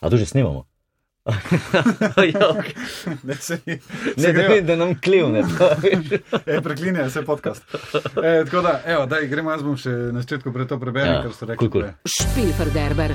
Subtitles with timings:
[0.00, 0.64] A to že snemamo?
[2.24, 2.72] ja, okay.
[3.22, 3.74] Ne, se ni.
[3.74, 3.80] Ne,
[4.16, 4.60] Se da, greva.
[4.62, 5.42] da nam klevne.
[6.46, 7.64] E, preklinja se podcast.
[8.16, 11.22] E, tako da, evo, daj, gremo, jaz bom še na začetku pre to preberel, Ja,
[11.22, 11.58] kar ste rekli.
[11.58, 11.82] kul, kul.
[11.82, 11.92] prej.
[12.14, 13.12] Špilferderber,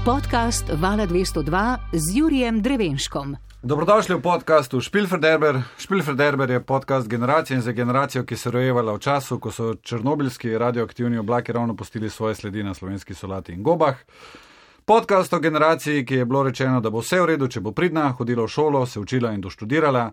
[0.00, 1.60] podcast Vala 202
[1.92, 3.36] z Jurijem Drevenškom.
[3.62, 5.60] Dobrodošli v podkastu Špilferderber.
[5.76, 9.74] Špilferderber je podcast generacije in za generacijo, ki se je rojevala v času, ko so
[9.76, 13.94] črnobilski radioaktivni oblaki ravno pustili svoje sledi na slovenski solati in gobah.
[14.84, 18.08] Podcast o generaciji, ki je bilo rečeno, da bo vse v redu, če bo pridna,
[18.18, 20.08] hodila v šolo, se učila in doštudirala.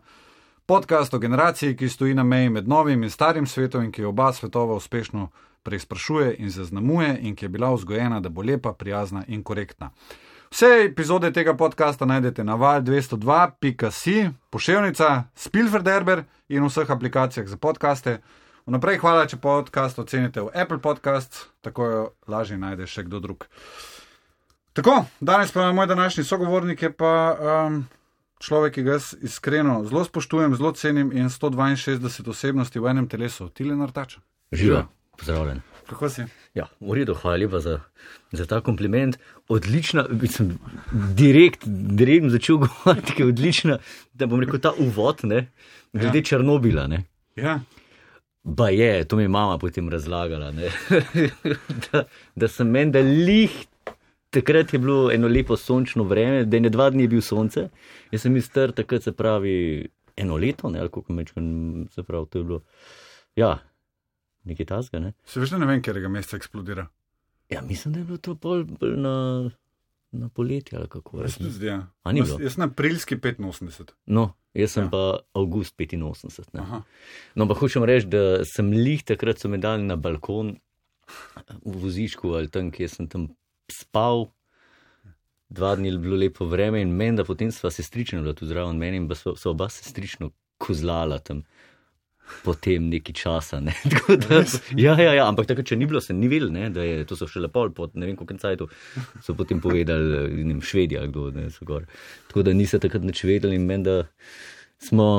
[0.70, 4.30] Podcast o generaciji, ki stoji na meji med novim in starim svetom in ki oba
[4.34, 5.32] svetova uspešno
[5.66, 9.90] preizprašuje in zaznamuje in ki je bila vzgojena, da bo lepa, prijazna in korektna.
[10.52, 18.20] Vse epizode tega podcasta najdete na val202.si, pošiljka Spilferderber in v vseh aplikacijah za podkaste.
[18.70, 23.50] Vnaprej hvala, če podcast ocenite v Apple Podcasts, tako jo lažje najde še kdo drug.
[24.80, 27.88] Tako, danes pa moj današnji sogovornik je pa um,
[28.40, 33.50] človek, ki ga jaz iskreno zelo spoštujem, zelo cenim in 162 osebnosti v enem telesu,
[33.50, 34.16] Tilen Artač.
[34.52, 34.86] Živa,
[35.18, 35.60] pozdravljen.
[35.90, 36.24] Kako si?
[36.56, 37.80] Ja, v redu, hvala lepa za,
[38.32, 39.18] za ta kompliment.
[39.52, 40.56] Odlična, sem
[41.18, 41.68] direkt,
[42.00, 43.78] direkt začel govoriti, ki je odlična,
[44.14, 45.50] da bom rekel ta uvod, ne,
[45.92, 46.30] glede ja.
[46.32, 46.88] Černobila.
[46.88, 47.04] Ne.
[47.36, 47.60] Ja,
[48.44, 50.72] Ba je, to mi je mama potem razlagala, ne,
[51.92, 52.06] da,
[52.36, 53.66] da sem meni, da lih.
[54.30, 57.70] Takrat je bilo eno lepo sončno vreme, da je dva dni bil sonce.
[58.12, 62.28] Jaz sem bil star, takrat se pravi eno leto, ne, ali kako mečem, se pravi,
[62.30, 62.62] to je bilo.
[63.36, 63.56] Ja,
[64.44, 65.14] nekaj tasga, ne.
[65.26, 66.88] se veš, da ne vem, katerega meseca eksplodira.
[67.50, 69.50] Ja, mislim, da je bilo to bolj, bolj na,
[70.12, 71.22] na poletje ali kako.
[71.22, 71.88] Jaz se mi zdi, ja.
[72.04, 72.38] A ni Jaz-?
[72.42, 73.96] Jaz sem na aprilski 85.
[74.06, 74.90] No, jaz sem Ja.
[74.90, 76.54] pa avgust 85.
[76.54, 76.62] Ne.
[76.62, 76.84] Aha.
[77.36, 80.60] No, pa hočem reči, da sem lih takrat so me dali na balkon
[81.66, 83.28] v vozičku ali tam, kjer sem tam
[83.72, 84.30] spal.
[85.50, 88.78] Dva dni je bilo lepo vreme in meni, da potem sva sestrična bila tu zraven
[88.78, 91.44] meni in so, so oba sestrično kozlala tam.
[92.44, 93.60] Potem neki časa.
[93.60, 93.74] Ne.
[93.94, 94.44] Tako Da,
[94.78, 97.18] ja, ja, ja, ampak takrat, če ni bilo, se ni vedel, ne, da je to
[97.18, 98.70] so šele pol, pod ne vem, koliko cajtu
[99.26, 101.88] so potem povedali, ne vem, švedi ali kdo, ne, so gor.
[102.30, 104.04] Tako da niso takrat nič vedeli in meni, da
[104.78, 105.10] smo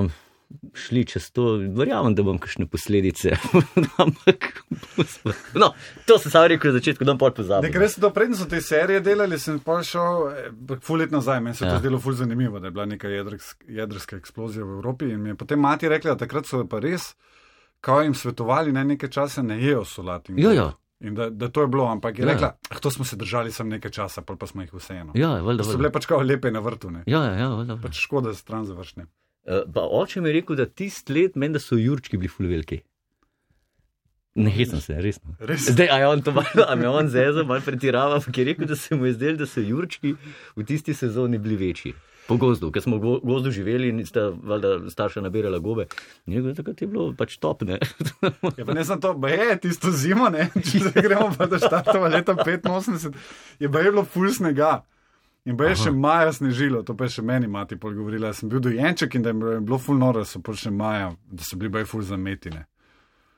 [0.75, 3.37] šli čez to, verjamem, da bom kakšne posledice.
[3.99, 4.51] ampak,
[5.55, 5.73] no,
[6.05, 7.71] to sem sam rekel na začetku, da bom pol pozabil.
[7.71, 10.51] ker so to prednjo so te serije delali, sem pa šel eh,
[10.81, 11.41] ful let nazaj.
[11.41, 11.73] Meni se Ja.
[11.73, 15.05] to zdelo ful zanimivo, da je bila neka jedrsk, jedrska eksplozija v Evropi.
[15.07, 17.15] In mi je potem mati rekla, da takrat so pa res,
[17.81, 20.29] kao jim svetovali, naj nekaj časa ne jejo solat.
[20.29, 20.69] In, Ja, ja.
[21.01, 22.29] in da, da to je bilo, ampak je Ja.
[22.29, 25.13] rekla, ah, to smo se držali sem nekaj časa, pol pa smo jih vseeno.
[25.15, 25.79] Ja, valjda, So valjda.
[25.79, 27.03] bile pač kao lepe na vrtu, ne.
[27.07, 27.79] Ja, ja, ja, valjda.
[27.79, 29.07] Pač škoda, da stran završne.
[29.49, 32.49] Uh, pa oče mi je rekel, da tisti let meni, da so jurčki bili ful
[32.51, 32.83] veliki.
[34.35, 35.35] Ne, hecam se, resno.
[35.41, 35.65] Res?
[35.73, 38.69] Zdaj, a je on to malo, a me on zezel, malo pretirava, ampak je rekel,
[38.71, 40.15] da se mu je zdelo, da so jurčki
[40.57, 41.95] v tisti sezoni bili večji.
[42.29, 45.89] Po gozdu, ker smo v go- gozdu živeli in sta valjda starša nabirala gobe.
[46.31, 47.81] Rekel, takrat je bilo pač top, ne.
[48.59, 50.47] Ja, pa ne znam to, ba je tisto zimo, ne?
[50.55, 53.11] če zdaj gremo pa do štartova leta 85,
[53.59, 54.85] je je bilo ful snega.
[55.49, 58.29] In pa je še maja snežilo, to pa je še meni mati pol govorila.
[58.29, 61.47] Jaz sem bil dojenček in da je bilo ful noro, so pa še maja, da
[61.47, 62.67] so bili baj ful zametine.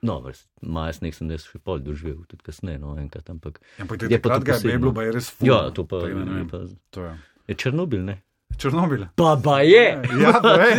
[0.02, 3.60] No, vrst, maja sneg sem jaz še pol doživel, tudi kasneje, no, enkrat, ampak.
[3.78, 5.46] Ampak Je te pa to takrat ga je bilo, pa je res ful.
[5.46, 6.58] Ja, to pa, da ne je vem, pa
[6.90, 7.12] To je.
[7.46, 8.16] je Černobil, ne.
[8.58, 9.06] Črnobil.
[9.16, 9.86] Pa pa je!
[10.18, 10.74] Ja, pa je.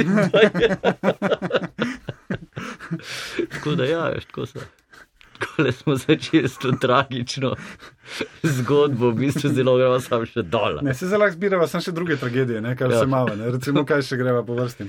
[3.49, 4.59] Tako da ja, tako se.
[5.45, 7.53] Tako da smo začeli s to tragično
[8.43, 10.79] zgodbo, v bistvu zelo gremo sam še dol.
[10.81, 12.99] Ne, se zelo zbirava, sem še druge tragedije, ne, kar Ja.
[12.99, 13.51] se mava, ne.
[13.51, 14.87] Recimo, kaj še greva po vrsti.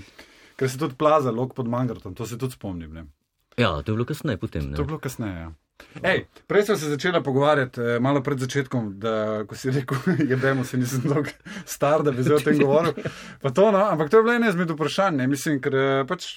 [0.55, 2.93] Ker se tudi plaza, lok pod Mangartom, to se tudi spomnim.
[2.93, 3.05] Ne.
[3.57, 4.69] Ja, to je bilo kasneje potem.
[4.69, 4.87] To je Ne?
[4.87, 5.35] bilo kasneje.
[5.37, 5.51] Ja.
[6.05, 9.99] Ej, prej sem se začela pogovarjati, eh, malo pred začetkom, da ko si rekel,
[10.31, 11.31] jebemo se, nisem dolgo
[11.67, 12.95] star, da bi zdaj o tem govoril.
[13.41, 16.29] Pa to, no, ampak to je bilo eno izmed vprašanj, ne, mislim, ker eh, pač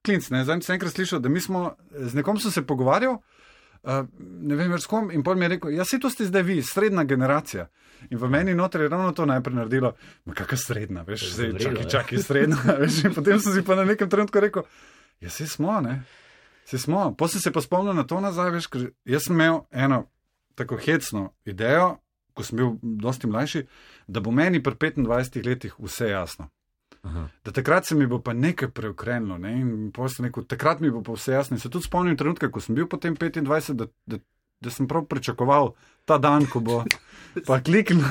[0.00, 3.18] klinc, ne, zadnjič sem enkrat slišal, da mi smo, z nekom sem se pogovarjal,
[3.82, 6.28] uh, ne vem več s kom, in pol mi je rekel, ja, se to ste
[6.28, 7.68] zdaj vi, srednja generacija.
[8.10, 9.92] In v meni noter je ravno to najprej naredilo,
[10.24, 11.90] ma kakšna srednja, veš, zdaj čakaj, ja.
[11.96, 14.66] čakaj, srednja, veš, in potem sem si pa na nekem trenutku rekel,
[15.20, 16.02] ja, se smo, ne.
[16.68, 17.14] Se smo.
[17.16, 20.04] Potem sem se pa spomnil na to nazaj, veš, ker jaz sem imel eno
[20.58, 21.96] tako hecno idejo,
[22.36, 23.64] ko sem bil dosti mlajši,
[24.06, 26.50] da bo meni pri 25 letih vse jasno.
[27.02, 27.28] Aha.
[27.44, 29.38] Da takrat se mi bo pa nekaj preukrenilo.
[29.38, 29.52] Ne?
[29.52, 31.54] In rekel, takrat mi bo pa vse jasno.
[31.54, 34.18] In se tudi spomnim trenutka, ko sem bil potem 25, da, da,
[34.60, 35.72] da sem prav pričakoval
[36.04, 36.84] ta dan, ko bo
[37.46, 38.02] pa kliknil.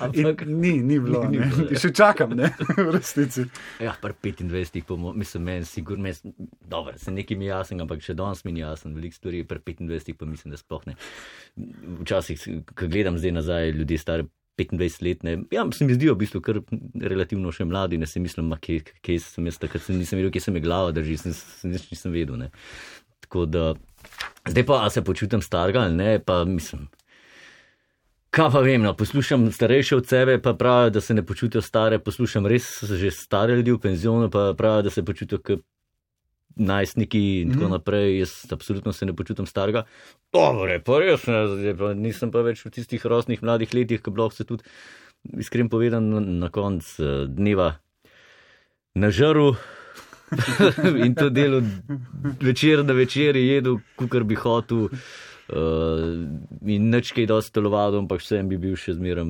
[0.00, 1.24] Ampak, ni, ni bilo.
[1.24, 1.46] Ni Ne?
[1.46, 1.78] bilo, ja.
[1.78, 3.46] Še čakam, ne, v resnici.
[3.80, 6.20] ja, par 25, po mo- mislim, meni sigur, mes,
[6.60, 9.58] dobro, se nekaj mi je jasen, ampak še danes mi ni jasen, veliko stvari, par
[9.60, 10.94] 25, pa mislim, da sploh ne.
[12.00, 12.38] Včasih,
[12.74, 14.26] ko gledam zdaj nazaj, ljudje stari
[14.58, 15.22] 25 let.
[15.22, 15.38] Ne.
[15.50, 16.60] Ja, se mi zdijo v bistvu kar
[17.00, 20.30] relativno še mladi, ne se mislim, ma, kje, kje sem jaz, takrat sem- nisem vedel,
[20.30, 22.38] kje se mi glava drži, sem, sem, nič nisem vedel.
[22.38, 22.50] Ne.
[23.24, 23.74] Tako da,
[24.46, 26.88] zdaj pa, se počutim starega ali ne, pa mislim.
[28.34, 32.00] Kaj pa vem, no, poslušam starejše od sebe, pa pravijo, da se ne počutijo stare,
[32.02, 35.62] poslušam res že stare ljudi v penzionu, pa pravijo, da se počutijo kot
[36.56, 37.72] najstniki in tako Mhm.
[37.72, 38.18] naprej.
[38.18, 39.84] Jaz absolutno se ne počutim starega.
[40.32, 44.34] Dobre, pa res, ne, pa nisem pa več v tistih rosnih mladih letih, bi lahko
[44.34, 44.62] se tudi,
[45.38, 47.78] iskreno povedan, na, na koncu eh, dneva
[48.94, 49.54] nažrl.
[51.04, 51.60] in to delo
[52.40, 54.88] večer na večer je jedel, kukar bi hotel.
[55.44, 56.24] Uh,
[56.64, 59.28] in nič kaj dosti telovado, ampak vsem bi bil še zmeraj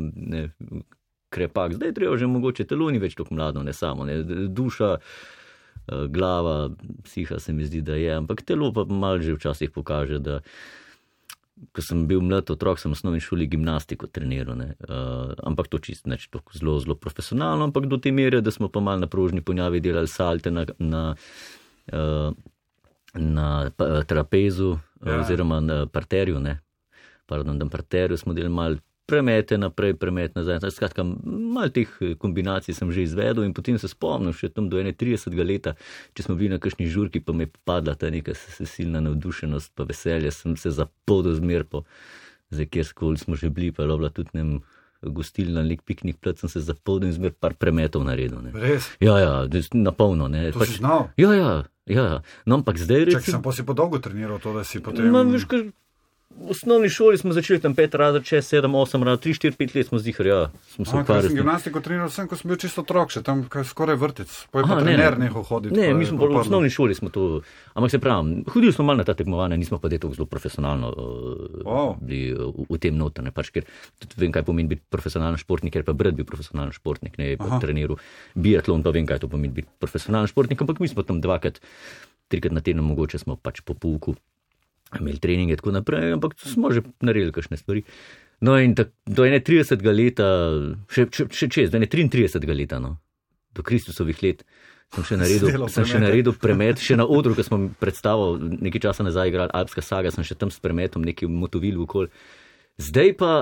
[1.28, 1.74] krepak.
[1.74, 5.44] Zdaj je treba že mogoče telo ni več tako mlado, ne samo, ne, duša, uh,
[5.86, 6.70] glava,
[7.04, 10.40] psiha se mi zdi, da je, ampak telo pa mal že včasih pokaže, da
[11.72, 15.78] ko sem bil mlad otrok, sem v osnovni šoli gimnastiko treniral, ne, uh, ampak to
[15.78, 19.06] čist neč tako zelo, zelo profesionalno, ampak do te mere, da smo pa mal na
[19.06, 21.04] prožni ponjavi delali salte na, na
[21.92, 22.34] uh,
[23.14, 23.70] na
[24.08, 25.20] trapezu Ja.
[25.20, 26.60] oziroma na parterju, ne,
[27.26, 30.60] pardon, na parterju smo delali mal premete naprej, premet nazaj.
[30.72, 34.80] Skratka, mal teh eh, kombinacij sem že izvedel in potem se spomnim še tam do
[34.80, 35.28] 31.
[35.44, 35.74] leta,
[36.16, 40.32] če smo bili na kakšni žurki, pa je padla ta neka silna navdušenost, pa veselje,
[40.32, 41.84] sem se zapodil zmer po,
[42.50, 44.62] zdaj kjer skoli smo že bili, pa je bila tudi nem
[45.04, 48.40] gostilna, nek piknik plac, sem se zapodil in zmer par premetov naredil.
[48.40, 48.56] Ne.
[48.56, 49.32] Res, Ja, ja,
[49.76, 50.28] na polno.
[50.32, 50.48] Ne.
[50.52, 51.12] to si znal.
[51.20, 52.22] Ja, ja, ja.
[52.48, 53.32] No, ampak zdaj Čak, recimo.
[53.36, 55.12] sem pa si po dolgo treniral to, da si potem.
[55.12, 55.68] Ma, veš, kar,
[56.30, 59.76] v osnovni šoli smo začeli tam 5 razred, 6, 7, 8 razred, 3, 4, 5
[59.76, 61.28] let smo zihar, ja, smo se sem ukvarjali.
[61.28, 61.36] s tem.
[61.36, 64.34] gimnastiko treniral, sem, ko sem bil čisto otrok, še tam skoraj vrtec.
[64.50, 65.28] Pa Aha, ne, trener ne.
[65.28, 65.76] nehal hoditi.
[65.76, 67.44] Ne, pa mi je smo pa v osnovni šoli smo to,
[67.78, 71.62] ampak se pravi, hodili smo malo na ta tekmovanja, nismo pa tako zelo profesionalno uh,
[71.64, 71.96] O.
[72.02, 73.68] bili uh, v, v tem notrne, pač, ker
[74.02, 77.40] tudi vem, kaj pomeni biti profesionalen športnik, ker pa brat bil profesionalen športnik, ne, je
[77.40, 78.00] pa treniral
[78.34, 81.62] biatlon, pa vem, kaj to pomeni biti profesionalen športnik, ampak mi smo tam dvakrat,
[82.28, 84.18] trikrat na teden, mogoče smo pač po pouku
[85.00, 87.84] imeli treninge in tako naprej, ampak smo že naredili kakšne stvari.
[88.44, 89.81] No, in tak, do 31.
[89.94, 90.28] leta,
[90.90, 92.42] še, še, še čez, do 33.
[92.52, 92.98] leta, no,
[93.54, 94.44] do Kristusovih let,
[94.94, 96.06] sem še naredil, delal sem še premete.
[96.06, 100.26] naredil premet, še na odru, ko smo predstavo nekaj časa nazaj igrali, Alpska saga, sem
[100.26, 102.10] še tam s premetom neki motovil okol.
[102.82, 103.32] Zdaj pa,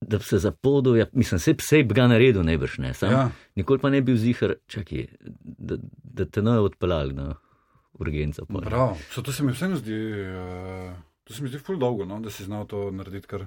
[0.00, 3.12] da bi se zapodil, ja, mislim, se psej bi ga naredil, najbrž ne, sam.
[3.12, 3.22] Ja.
[3.58, 5.10] Nikoli pa ne bil zihar, čakaj,
[5.44, 7.34] da, da te ne odpeljali na
[7.98, 8.46] urgenco.
[8.46, 10.92] Prav, so, to se mi vseeno zdi, uh,
[11.24, 13.26] to se mi zdi ful dolgo, no, da si znal to narediti.
[13.26, 13.46] Kar.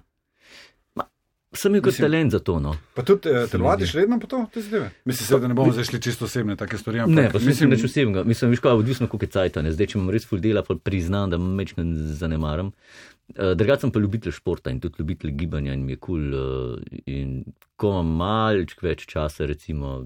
[1.54, 2.74] Sem imel kot talent za to, no.
[2.98, 4.90] Pa tudi mi telovadiš redno po to, te zadeve?
[5.06, 7.04] Mislim, se, da ne bomo zdaj šli čisto osebne take stvari.
[7.04, 9.74] Ampak, Ne, pa mislim, da če osebnega, mislim, viš, kaj, odvisno koliko je cajt, ne,
[9.76, 12.74] zdaj, če imam res full dela, pa priznam, da mečkam zanemaram.
[13.38, 16.26] Uh, Drugače sem pa ljubitelj športa in tudi ljubitelj gibanja in mi je kul.
[16.34, 17.44] Cool, uh, in
[17.78, 20.00] ko imam malčk več časa, recimo,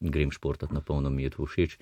[0.00, 1.76] grem športat na polno, mi je to všeč.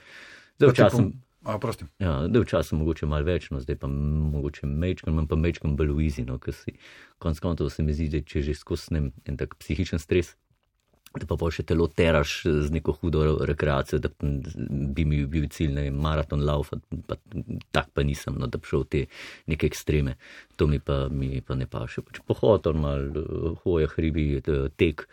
[0.59, 1.13] Zdaj včasih.
[1.45, 1.85] A, prosti.
[1.99, 5.91] Ja, da včasih mogoče malo več, no zdaj pa mogoče mečkam, imam pa mečkam bolj
[5.97, 6.77] v izi, no, ker si
[7.23, 10.37] konc koncev se mi zdi, da če že skosnem en tak psihičen stres,
[11.19, 15.99] da pa še telo teraš z neko hudo rekreacijo, da bi mi bil cilj, vem,
[15.99, 16.71] maraton lauf,
[17.11, 17.19] pa
[17.75, 19.03] tak pa nisem, no, da bi šel v te
[19.51, 20.17] neke ekstreme.
[20.57, 22.07] To mi pa, mi pa ne paše.
[22.07, 23.11] Pač pohod, normal,
[23.67, 25.09] hoja, hribi, eh, tek.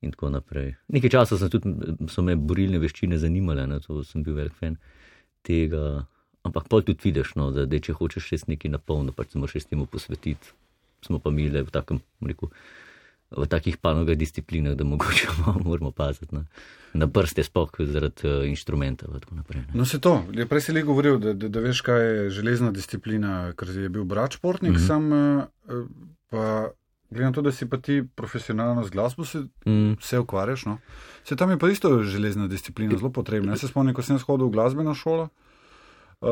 [0.00, 0.78] In tako naprej.
[0.88, 1.74] Nekaj časa tudi,
[2.08, 4.78] so me borilne veščine zanimale, ne, to sem bil velik fan
[5.46, 6.06] tega.
[6.42, 9.58] Ampak pol tudi vidiš, no, da, da če hočeš res nekaj napolno, pač se moraš
[9.58, 10.54] res temu posvetiti.
[11.04, 12.48] Smo pa mi le v, takem, rekel,
[13.30, 16.46] v takih panogah disciplinah, da mogoče malo moramo paziti na,
[16.96, 19.08] na prste, sploh zaradi uh, inštrumenta.
[19.30, 19.76] naprej, ne.
[19.76, 20.24] No, se to.
[20.32, 23.92] Je prej si le govoril, da, da, da veš, kaj je železna disciplina, ker je
[23.92, 24.76] bil brat športnik, mm.
[24.76, 24.86] -hmm.
[24.86, 25.86] sam uh,
[26.30, 26.70] pa.
[27.10, 30.78] Glede na to, da si pa ti profesionalno z glasbo se, Mm, se ukvarjaš, no?
[31.24, 33.52] se tam je pa isto železna disciplina zelo potrebna.
[33.52, 35.28] Jaz se spomnim, ko sem hodil v glasbeno šolo,
[36.20, 36.28] uh,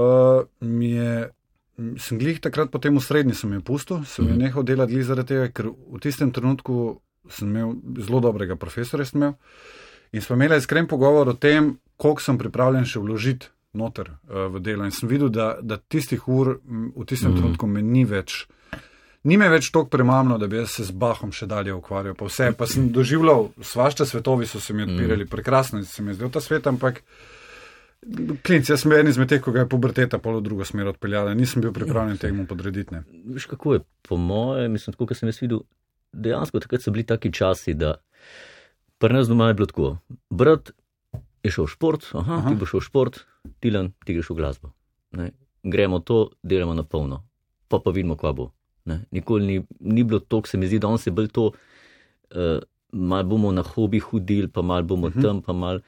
[0.61, 1.31] mi je,
[1.99, 4.39] sem glih takrat potem v srednji sem jo pustil, sem jo Mhm.
[4.39, 9.19] nehal delati glih zaradi tega, ker v tistem trenutku sem imel zelo dobrega profesorja sem
[9.23, 9.35] imel
[10.13, 14.61] in smo imeli iskren pogovor o tem, koliko sem pripravljen še vložiti noter uh, v
[14.61, 17.37] delo in sem videl, da, da tistih ur m, v tistem mm.
[17.37, 18.47] trenutku me ni več.
[19.27, 22.15] Ni me več tako premamno, da bi se z Bahom še dalje ukvarjal.
[22.19, 25.33] Pa, vse, pa sem doživljal, svašta svetovi so se mi odpirali, mm.
[25.33, 27.03] prekrasno se mi je zdel ta svet, ampak
[28.47, 31.65] klinc, jaz sem en izmed teh, ko ga je puberteta polo drugo smer odpeljala, nisem
[31.65, 32.95] bil pripravljen temu podrediti.
[32.95, 33.03] Ne.
[33.35, 35.65] Veš, kako je, po mojem, mislim, tako, kot sem jaz videl,
[36.13, 37.97] dejansko takrat so bili taki časi, da
[39.03, 39.91] pri nas doma je bilo tako.
[40.31, 40.71] Brat
[41.43, 42.39] je šel v šport, aha, Aha.
[42.39, 42.55] aha.
[42.55, 43.21] ti boš šel v šport,
[43.63, 44.73] Tilan, ti greš v glasbo.
[45.17, 45.33] Ne.
[45.65, 47.25] Gremo to, delamo na polno,
[47.69, 48.53] pa pa vidimo, kva bo.
[48.88, 48.99] Ne.
[49.12, 52.59] Nikoli ni, ni bilo to, se mi zdi, da on se bolj to uh,
[52.92, 55.23] mal bomo na hobi hodili, pa mal bomo uh -huh.
[55.23, 55.80] tam, pa mal.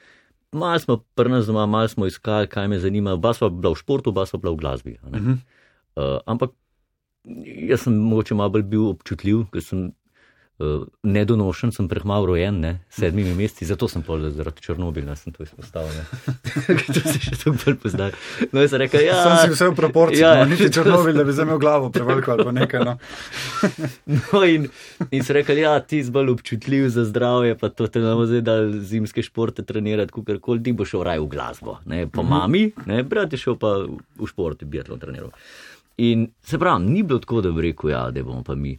[0.51, 3.13] Mal smo prnaz doma, mal smo iskali, kaj me zanima.
[3.13, 4.97] Oba sva bila v športu, oba sva bila v glasbi.
[5.03, 5.37] Uh -huh.
[5.95, 6.51] uh, ampak
[7.69, 9.91] jaz sem mogoče malo bolj bil občutljiv, ker sem
[11.03, 16.03] nedonošen, sem prehmal rojen, ne, sedmimi meseci, zato sem pol zaradi Črnobila, sem to izpostavil.
[16.95, 18.09] to se še tako bolj pozna.
[18.51, 19.21] No, jaz sem rekel, ja.
[19.23, 22.53] Sem si vse v proporciji, ja, no, niti Črnobil, da bi zamel glavo preveliko ali
[22.59, 22.85] nekaj.
[22.87, 22.97] No.
[24.17, 24.69] no in,
[25.09, 28.45] in sem rekel, ja, ti si bolj občutljiv za zdravje, pa to te nam zdaj
[28.45, 31.79] da zimske športe trenirati, kukorkoli ti bo šel raj v glasbo.
[31.85, 32.31] Ne, po mhm.
[32.35, 35.33] mami, ne, brat je šel pa v športi, biatlon treniral.
[36.01, 38.77] In se pravi, ni bilo tako, da bi rekel, ja, da bomo pa mi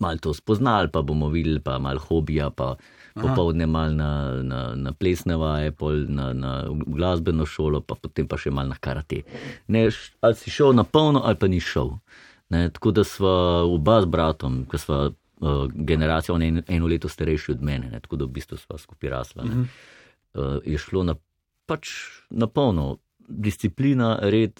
[0.00, 2.76] malo to spoznali, pa bomo videli, pa malo hobija, pa
[3.14, 4.10] popovdne malo na,
[4.42, 8.78] na, na plesne vaje, pol na, na glasbeno šolo, pa potem pa še malo na
[8.80, 9.22] karate.
[9.68, 9.88] Ne,
[10.20, 11.92] ali si šel na polno, ali pa ni šel.
[12.50, 13.34] Ne, tako da smo
[13.76, 17.90] oba z bratom, ki smo uh, generacija, on je en, eno leto starejši od mene,
[17.92, 19.46] ne, tako da v bistvu smo skupaj rasli.
[19.46, 21.14] Uh, je šlo na,
[21.66, 21.92] pač
[22.30, 22.98] na polno.
[23.30, 24.58] Disciplina, red,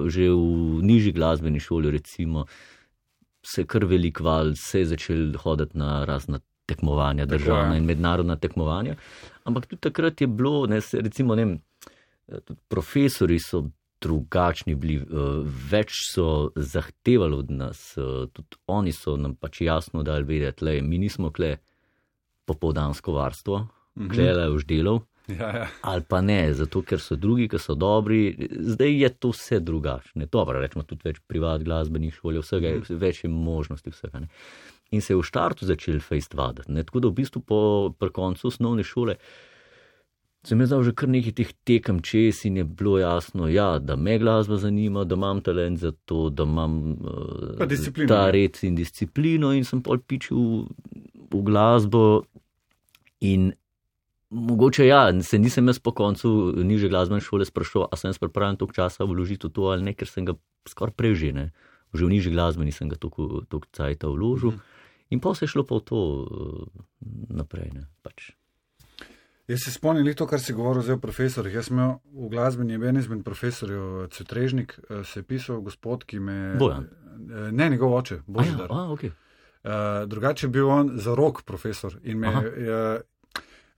[0.00, 2.46] že v nižji glasbeni šoli, recimo,
[3.46, 8.36] se je kar velik val, se je začel hoditi na razna tekmovanja, državna in mednarodna
[8.36, 8.96] tekmovanja.
[9.44, 11.58] Ampak tudi takrat je bilo, ne, recimo, ne,
[12.26, 13.68] tudi profesori so
[14.00, 15.06] drugačni bili, eh,
[15.70, 20.74] več so zahtevali od nas, eh, tudi oni so nam pač jasno dali vedeti, da
[20.82, 21.56] mi nismo kle
[22.44, 24.10] popovdansko varstvo, mhm.
[24.10, 25.02] kle le už delov.
[25.28, 25.66] Ja, ja.
[25.82, 30.28] Ali pa ne, zato ker so drugi, ki so dobri, zdaj je to vse drugačne.
[30.32, 33.00] Dobro, rečemo tudi več privat glasbenih šol, vsega, mm.
[33.02, 34.22] več je možnosti vsega.
[34.22, 34.30] Ne.
[34.94, 36.70] In se je v štartu začel fejst vaditi.
[36.70, 39.18] Tako da v bistvu po koncu osnovne šole
[40.46, 44.18] sem jaz že kar nekaj teh tekem čez in je bilo jasno, ja, da me
[44.18, 49.64] glasba zanima, da imam talent za to, da imam uh, ta red in disciplino in
[49.64, 50.68] sem pol pičil
[51.30, 52.22] v glasbo.
[53.26, 53.50] In
[54.36, 58.58] Mogoče ja, se nisem jaz po koncu niže glasbene šole sprašoval, ali sem jaz pripravljen
[58.60, 60.36] toliko časa vložiti v to ali ne, ker sem ga
[60.68, 61.50] skoraj prežene.
[61.94, 64.60] Že v nižji glasbeni sem ga toliko cajta vložil mm.
[65.16, 66.66] in pa se je šlo pa v to uh,
[67.32, 67.72] naprej.
[68.04, 68.34] Pač.
[69.48, 71.54] Jaz se spomnim to, kar si govoril zdaj o profesorjih.
[71.54, 76.56] Jaz sem v glasbeni en izmed profesorjev, Cetrežnik, eh, se je pisal gospod, ki me.
[76.58, 76.88] Bojan.
[76.90, 78.66] Eh, ne, njegov oče, Božidar.
[78.70, 79.12] Ja, okay.
[79.62, 83.00] uh, drugače je bil on za rok profesor in me je.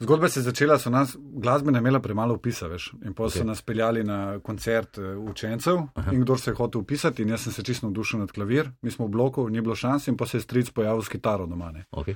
[0.00, 2.92] Zgodba se je začela, so nas glasbena imela premalo upisa, veš.
[3.04, 3.38] In potem okay.
[3.38, 6.12] so nas peljali na koncert eh, učencev Aha.
[6.12, 8.90] in kdo se je hotel upisati, in jaz sem se čisto navdušil nad klavir, mi
[8.90, 11.72] smo v bloku, ni bilo šans, in potem se je stric pojavil s kitaro doma.
[11.90, 12.14] Okay.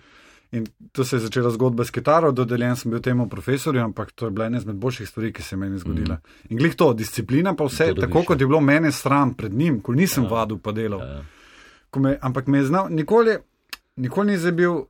[0.52, 4.26] In to se je začela zgodba s kitaro, dodeljen sem bil temu profesorju, ampak to
[4.26, 6.14] je bila ena izmed boljših stvari, ki se je meni zgodila.
[6.14, 6.46] Mm.
[6.50, 9.92] In glih to, disciplina pa vse, tako kot je bilo mene sram pred njim, ko
[9.92, 10.30] nisem ja.
[10.30, 11.00] vadil pa delal.
[11.00, 11.06] Ja.
[11.06, 12.00] ja.
[12.00, 13.38] Me, ampak me je znal, nikoli,
[13.96, 14.84] nikoli ni zabil,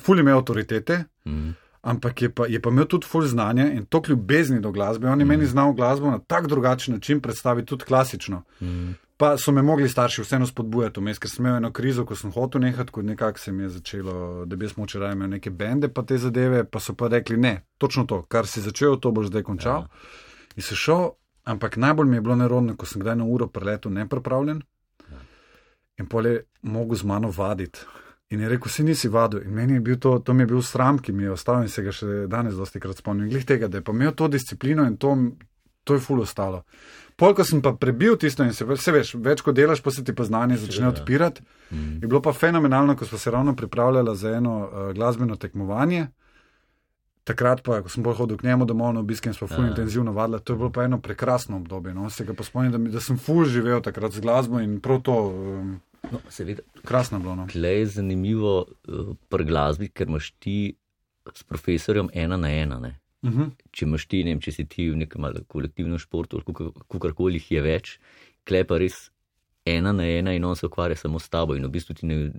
[0.00, 1.04] ful ime avtoritete.
[1.24, 5.08] Mm ampak je pa, je pa imel tudi ful znanja in to ljubezni do glasbe.
[5.08, 5.28] On je mm.
[5.28, 8.42] meni znal glasbo na tak drugačen način predstaviti, tudi klasično.
[8.60, 8.92] Mm.
[9.16, 12.30] Pa so me mogli starši vseeno spodbujati, vmes, ker sem imel eno krizo, ko sem
[12.30, 15.88] hotel nehati, ko nekako se mi je začelo, da bi smo včeraj imeli neke bende,
[15.88, 19.26] pa te zadeve, pa so pa rekli, ne, točno to, kar si začel, to boš
[19.26, 19.80] zdaj končal.
[19.80, 19.88] Ja.
[20.56, 21.08] In se šel,
[21.44, 24.62] ampak najbolj mi je bilo nerodno, ko sem kdaj na uro preletel nepripravljen
[25.10, 25.18] ja.
[25.98, 27.82] in pole mogel z mano vaditi.
[28.30, 29.42] In je rekel, si nisi vadil.
[29.46, 31.70] In meni je bil to, to mi je bil sram, ki mi je ostal in
[31.72, 33.30] se ga še danes dosti krat spomnim.
[33.32, 35.14] Glih tega, da je pa imel to disciplino in to,
[35.88, 36.62] to je fulo ostalo.
[37.18, 40.12] Polk sem pa prebil tisto in se, se veš, več kot delaš, pa se ti
[40.14, 40.92] pa znanje začne ja.
[40.92, 41.42] odpirati.
[41.72, 41.96] Mm.
[42.04, 46.10] Je bilo pa fenomenalno, ko smo se ravno pripravljali za eno uh, glasbeno tekmovanje.
[47.26, 49.72] Takrat pa, ko sem bolj hodil k njemu domov na obisk in smo fully ja.
[49.72, 51.96] intenzivno vadili, to je bilo pa eno prekrasno obdobje.
[51.96, 52.10] No?
[52.10, 55.18] Se ga pa spomnim, da, da sem fully živel takrat z glasbo in prav to.
[55.32, 55.76] Um,
[56.12, 57.34] No, seveda, Krasno bilo.
[57.34, 57.46] No.
[57.54, 60.76] Je zanimivo uh, pri glasbi, ker imaš ti
[61.34, 62.78] s profesorjem ena na ena.
[62.78, 63.42] Uh mhm.
[63.42, 63.50] -huh.
[63.70, 66.42] Če imaš ti, ne vem, če si ti v nekem kolektivnem športu,
[66.88, 67.98] kakorkoli jih je več,
[68.44, 69.10] klepa res
[69.68, 72.30] ena na ena in on se ukvarja samo s tabo in v bistvu ti ne,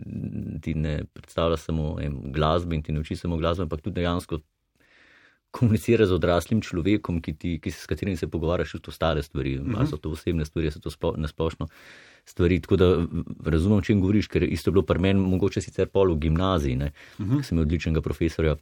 [0.62, 1.98] ti ne predstavlja samo
[2.34, 4.40] glasbe in ti ne uči samo glasbe, ampak tudi dejansko
[5.52, 9.58] komunicira z odraslim človekom, ki ti, ki s katerim se pogovarjaš tudi o stare stvari,
[9.60, 9.78] uh -huh.
[9.78, 11.28] ali so to osebne stvari, so to splošno.
[11.28, 11.50] Splo,
[12.30, 12.60] stvari.
[12.60, 12.88] Tako da
[13.46, 16.76] razumem, o čem govoriš, ker isto je bilo pri meni, mogoče sicer pol v gimnaziji,
[16.76, 16.82] uh
[17.26, 17.38] mhm.
[17.38, 17.44] -huh.
[17.44, 18.56] sem imel odličnega profesorja,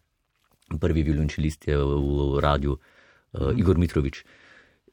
[0.79, 1.83] prvi violončelist je v,
[2.35, 3.59] v radiju, uh, uh -huh.
[3.59, 4.23] Igor Mitrovič.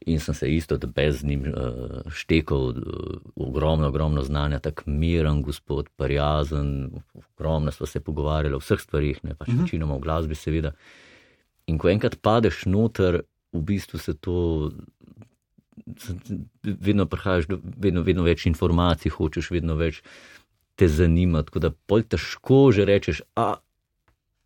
[0.06, 2.74] In sem se isto, da brez njim uh, štekal, uh,
[3.36, 9.34] ogromno, ogromno znanja, tako miren, gospod, prijazen, ogromno smo se pogovarjali o vseh stvarih, ne
[9.34, 9.62] pač uh -huh.
[9.62, 10.72] večinoma o glasbi, seveda.
[11.71, 13.23] In ko enkrat padeš noter,
[13.54, 14.73] v bistvu se to
[16.62, 20.02] vedno prihajaš do vedno, vedno več informacij, hočeš vedno več
[20.78, 21.50] te zanimati.
[21.50, 23.56] Tako da pol težko že rečeš, a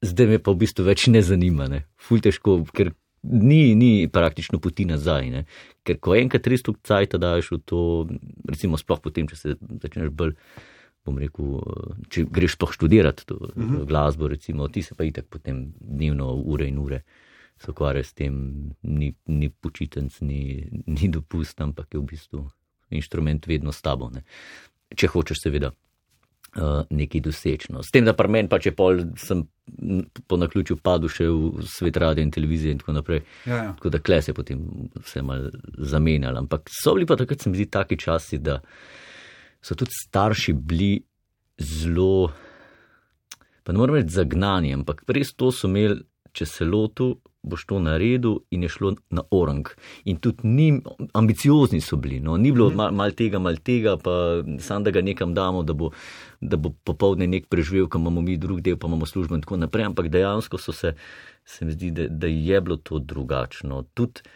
[0.05, 1.85] zdaj me pa v bistvu več ne zanima, ne.
[1.99, 5.45] Ful težko, ker ni, ni praktično poti nazaj, ne.
[5.87, 7.81] Ker ko enkrat res tu cajt daš v to,
[8.49, 10.37] recimo sploh potem, če se začneš bolj,
[11.09, 11.57] bom rekel,
[12.13, 13.87] če greš sploh študirati to uh -huh.
[13.89, 17.03] glasbo, recimo, ti se pa itak potem dnevno ure in ure
[17.59, 18.35] se ukvarja s tem,
[18.83, 22.47] ni, ni počitenc, ni, ni dopust, ampak je v bistvu
[22.91, 24.23] inštrument vedno s tabo, ne.
[24.97, 25.73] Če hočeš seveda
[26.57, 27.83] uh, nekaj dosečno.
[27.83, 29.45] S tem, da pa meni pač je pol, sem
[30.31, 33.21] po naključju padel še v svet radio in televizije in tako naprej.
[33.45, 33.73] Ja, ja.
[33.77, 34.63] Tako da kles je potem
[34.97, 36.39] vse mal zamenjal.
[36.41, 38.61] Ampak so bili pa takrat, se mi zdi, taki časi, da
[39.63, 40.93] so tudi starši bili
[41.59, 42.31] zelo,
[43.63, 46.01] pa ne morem reči zagnani, ampak res to so imeli,
[46.33, 47.17] če se lotu,
[47.49, 49.67] boš to naredil in je šlo na orang.
[50.11, 50.69] In tudi ni,
[51.17, 55.03] ambiciozni so bili, no, ni bilo mal, mal tega, mal tega, pa sam da ga
[55.03, 55.91] nekam damo, da bo,
[56.41, 59.61] da bo popovdne nek preživel, ko imamo mi drug del, pa imamo službo in tako
[59.63, 60.95] naprej, ampak dejansko so se,
[61.45, 63.85] se mi zdi, da, da je bilo to drugačno.
[63.95, 64.27] Tudi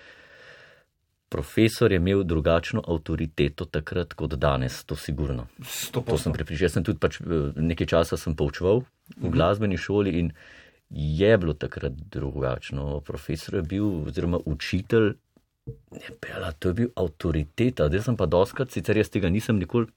[1.32, 5.46] profesor je imel drugačno avtoriteto takrat kot danes, to sigurno.
[5.92, 6.66] To sem pripričal.
[6.66, 7.20] Jaz sem tudi pač
[7.56, 8.84] nekaj časa poučeval
[9.16, 10.32] v glasbeni šoli in
[10.90, 13.00] je bilo takrat drugačno.
[13.00, 15.14] Profesor je bil, oziroma učitelj,
[15.96, 17.88] ne pela, to je bil avtoriteta.
[17.88, 19.88] Zdaj sem pa doskrat, sicer jaz tega nisem nikoli.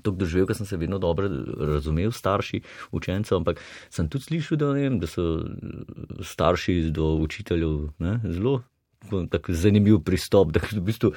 [0.00, 1.28] To doživel, ker sem se vedno dobro
[1.68, 2.62] razumel, starši
[2.96, 3.60] učencev, ampak
[3.92, 5.44] sem tudi slišal, da, vem, da so
[6.24, 8.62] starši do učiteljev ne, zelo
[9.28, 11.12] tako zanimiv pristop, da v bistvu,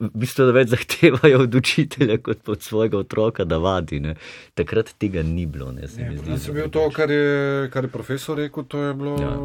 [0.00, 4.00] v bistvu da več zahtevajo od učitelja kot od svojega otroka, da vadi.
[4.00, 4.14] Ne.
[4.54, 5.72] Takrat tega ni bilo.
[5.72, 7.26] Ne, se Ne, mi zdi, sem bil to, pač- kar je,
[7.70, 9.16] kar je profesor rekel, to je bilo.
[9.16, 9.30] Ja.
[9.30, 9.36] Ja.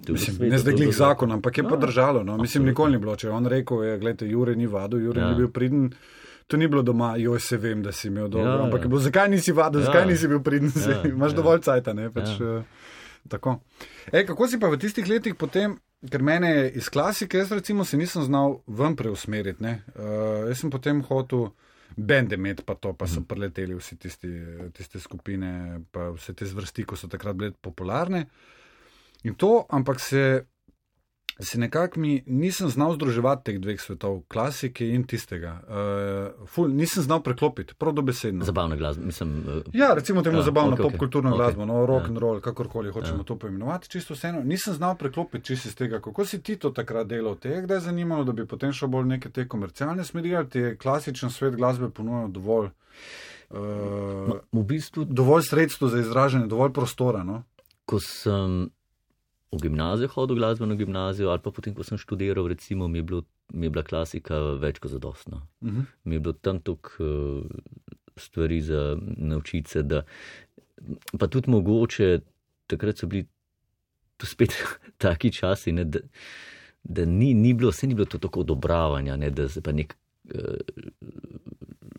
[0.00, 2.22] To Mislim, ne zdaj glih zakon, ampak je pa Ja, držalo.
[2.22, 2.36] No.
[2.36, 3.16] Mislim, nikoli ni bilo.
[3.16, 5.24] Če on rekel, je, gledajte, Jure ni vadil, Jure Ja.
[5.24, 5.30] ja.
[5.30, 5.90] ni bil pridn.
[6.46, 8.84] To ni bilo doma, joj se vem, da si imel dobro, Ja, ja, ampak ja.
[8.84, 9.86] je bilo, zakaj nisi vadil, Ja.
[9.86, 11.32] zakaj nisi bil pridn, Ja, ja, imaš ja.
[11.32, 11.36] ja.
[11.36, 11.92] dovolj cajta.
[11.92, 12.46] Ne, pač, Ja.
[12.48, 12.62] ja.
[13.28, 13.60] Tako.
[14.08, 15.76] E, kako si pa v tistih letih potem,
[16.08, 19.62] ker mene iz klasike, jaz recimo se nisem znal ven preusmeriti.
[19.62, 19.82] ne.
[19.94, 21.50] Uh, jaz sem potem hotel
[21.96, 24.30] bende imeti, pa to, pa so preleteli vsi tisti,
[24.76, 28.24] tiste skupine, pa vse te zvrsti, ko so takrat bile popularne.
[29.24, 30.46] In to, ampak se,
[31.40, 35.60] se nekako mi nisem znal združevati teh dveh svetov, klasike in tistega.
[35.62, 38.44] Uh, ful, nisem znal preklopiti, prav dobesedno.
[38.44, 39.38] Zabavna glasba, mislim.
[39.48, 41.36] eh, Ja, recimo temu Ja, ja, zabavno okay, popkulturno okay.
[41.36, 42.08] Glasbo, no, rock Ja.
[42.08, 43.24] and roll, kakorkoli hočemo ja.
[43.24, 44.42] to poimenovati, čisto vseeno.
[44.42, 47.36] Nisem znal preklopiti čisto iz tega, kako si ti to takrat delal.
[47.36, 50.58] Te je kdaj zanimalo, da bi potem šel bolj neke te komercialne smeri, ali ti
[50.58, 52.68] je klasičen svet glasbe ponujal dovolj,
[53.50, 53.58] uh,
[54.52, 57.24] V bistvu, dovolj sredstev za izražanje, dovolj prostora.
[57.24, 57.42] No?
[57.84, 58.70] ko sem
[59.52, 63.22] v gimnazijo hodil, glasbeno gimnazijo, ali pa potem, ko sem študiral, recimo, mi je, bilo,
[63.52, 65.42] mi je bila klasika več kot zadostna.
[65.60, 65.84] Uh -huh.
[66.04, 67.46] mi je bilo tam toliko uh,
[68.16, 70.02] stvari za naučiti se, da
[71.18, 72.20] pa tudi mogoče
[72.66, 73.26] takrat so bili
[74.16, 74.54] tu spet
[74.98, 75.98] taki časi, ne, da,
[76.84, 79.96] da ni, ni bilo, vse ni bilo to tako odobravanja, ne, da se pa nek
[80.24, 80.54] uh,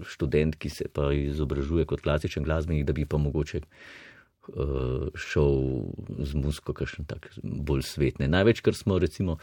[0.01, 3.63] študent, ki se pa izobražuje kot klasičen glasbenik, da bi pa mogoče uh,
[5.15, 5.53] šel
[6.19, 8.27] z muziko, kakšen tak bolj svetne.
[8.27, 9.37] Največ, kar smo recimo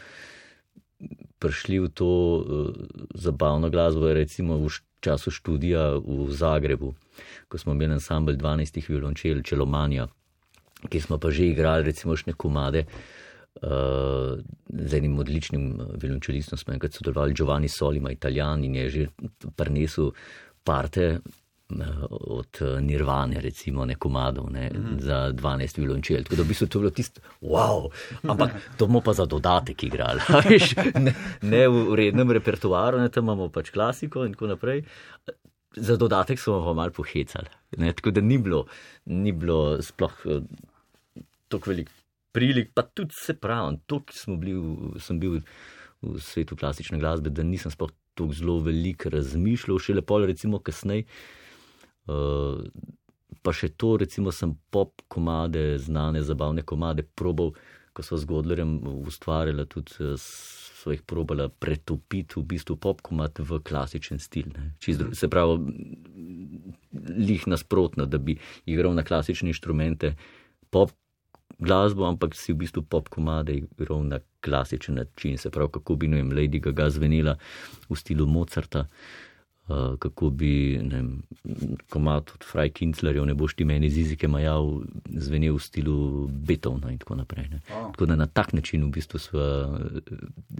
[1.39, 2.41] prišli v to uh,
[3.15, 4.67] zabavno glasbo, je recimo v
[4.99, 6.91] času študija v Zagrebu,
[7.47, 10.09] ko smo imeli ansambl 12 violončel, čelomanja,
[10.91, 12.85] ki smo pa že igrali recimo še komade.
[13.59, 14.39] Uh,
[14.71, 19.03] z enim odličnim violončelistom smo enkrat sodelovali, Giovanni Solima, italijan in je že
[19.55, 20.13] prinesel
[20.63, 21.19] parte
[22.09, 26.23] od uh, Nirvane, recimo, ne komadov, ne, mm za 12 violončel.
[26.23, 27.89] Tako da v bistvu to je bilo tisto, wow,
[28.23, 30.21] ampak to bomo pa za dodatek igrali.
[30.49, 34.83] veš, ne, ne v rednem repertoaru, ne, tam imamo pač klasiko in tako naprej.
[35.77, 37.53] Za dodatek smo pa malo pohecali.
[37.77, 38.65] Ne, tako da ni bilo,
[39.05, 40.41] ni bilo sploh eh,
[41.47, 41.93] tako velik
[42.31, 45.39] prilik, pa tudi se pravi, to, ki smo bili, v- sem bil
[46.01, 51.05] v svetu klasične glasbe, da nisem sploh tako zelo veliko razmišljal, šele pol recimo kasneje.
[52.09, 52.65] Uh,
[53.41, 57.53] pa še to, recimo, sem pop komade, znane, zabavne komade, probal,
[57.93, 63.39] ko so z Godlerjem ustvarjala, tudi eh, so jih probala pretopiti v bistvu pop komad
[63.39, 64.51] v klasičen stil.
[64.79, 65.57] dru- Se pravi,
[67.19, 70.15] lih nasprotno, da bi igral na klasične inštrumente
[70.69, 70.91] pop
[71.59, 75.37] glasbo, ampak si v bistvu pop komade igral na klasičen način.
[75.37, 77.35] Se pravi, kako bi, ne vem, Lady Gaga zvenela
[77.89, 78.87] v stilu Mozarta.
[78.87, 79.28] Uh,
[79.99, 81.03] kako bi ne
[81.89, 84.81] komat od Fraj Kinclerjev, ne boš ti meni z jezike majal,
[85.13, 87.49] zvenel v stilu Beethovna in tako naprej.
[87.49, 87.61] Ne.
[87.69, 87.91] Wow.
[87.93, 89.49] Tako da na tak način v bistvu sva,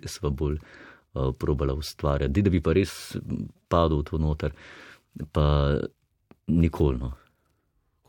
[0.06, 2.34] sva bolj uh, probala ustvarjati.
[2.34, 3.17] Di, Da bi pa res
[3.67, 4.54] padel v to noter,
[5.34, 5.80] pa
[6.48, 7.02] nikoli.
[7.02, 7.13] No.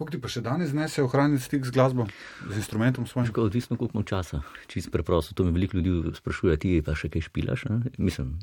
[0.00, 2.06] Kako ti pa še danes znese ohraniti stik z glasbo,
[2.48, 3.28] z instrumentom svojim?
[3.28, 4.40] Ško, odvisno, koliko imam časa.
[4.68, 7.68] Čist preprosto, to me veliko ljudi sprašuje, ti pa še kaj špilaš.
[7.68, 7.92] Ne?
[8.00, 8.38] Mislim,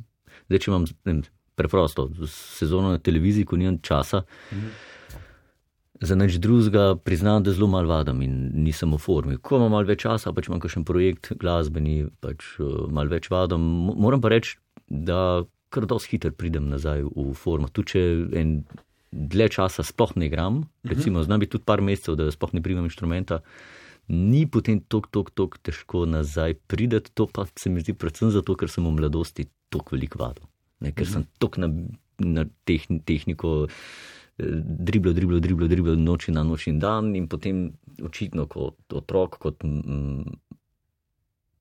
[0.50, 1.24] zdaj, če imam vem,
[1.58, 4.70] preprosto sezono na televiziji, ko nimam časa, mhm.
[6.02, 9.38] za nič drugega priznam, da zelo malo vadam in nisem v formi.
[9.42, 13.64] Ko imam malo več časa, pač imam kakšen projekt glasbeni, pač uh, malo več vadam.
[13.98, 15.44] Moram pa reči, da
[15.74, 17.72] kar dosti hitro pridem nazaj v formo.
[17.74, 18.04] Tu, če
[18.40, 18.62] en
[19.12, 22.88] dlje časa sploh ne igram, recimo, znam biti tudi par mesecev, da sploh ne primem
[22.88, 23.42] inštrumenta,
[24.08, 27.12] ni potem tako, tako, tako težko nazaj prideti.
[27.20, 30.48] To pa se mi zdi predvsem zato, ker sem v mladosti tako veliko vadil,
[30.84, 31.72] ne, ker sem tako na,
[32.24, 33.68] na tehn, tehniko.
[34.38, 37.72] Driblo, driblo, driblo, driblo, noč in noč in dan, in potem
[38.06, 39.64] očitno kot otrok, kot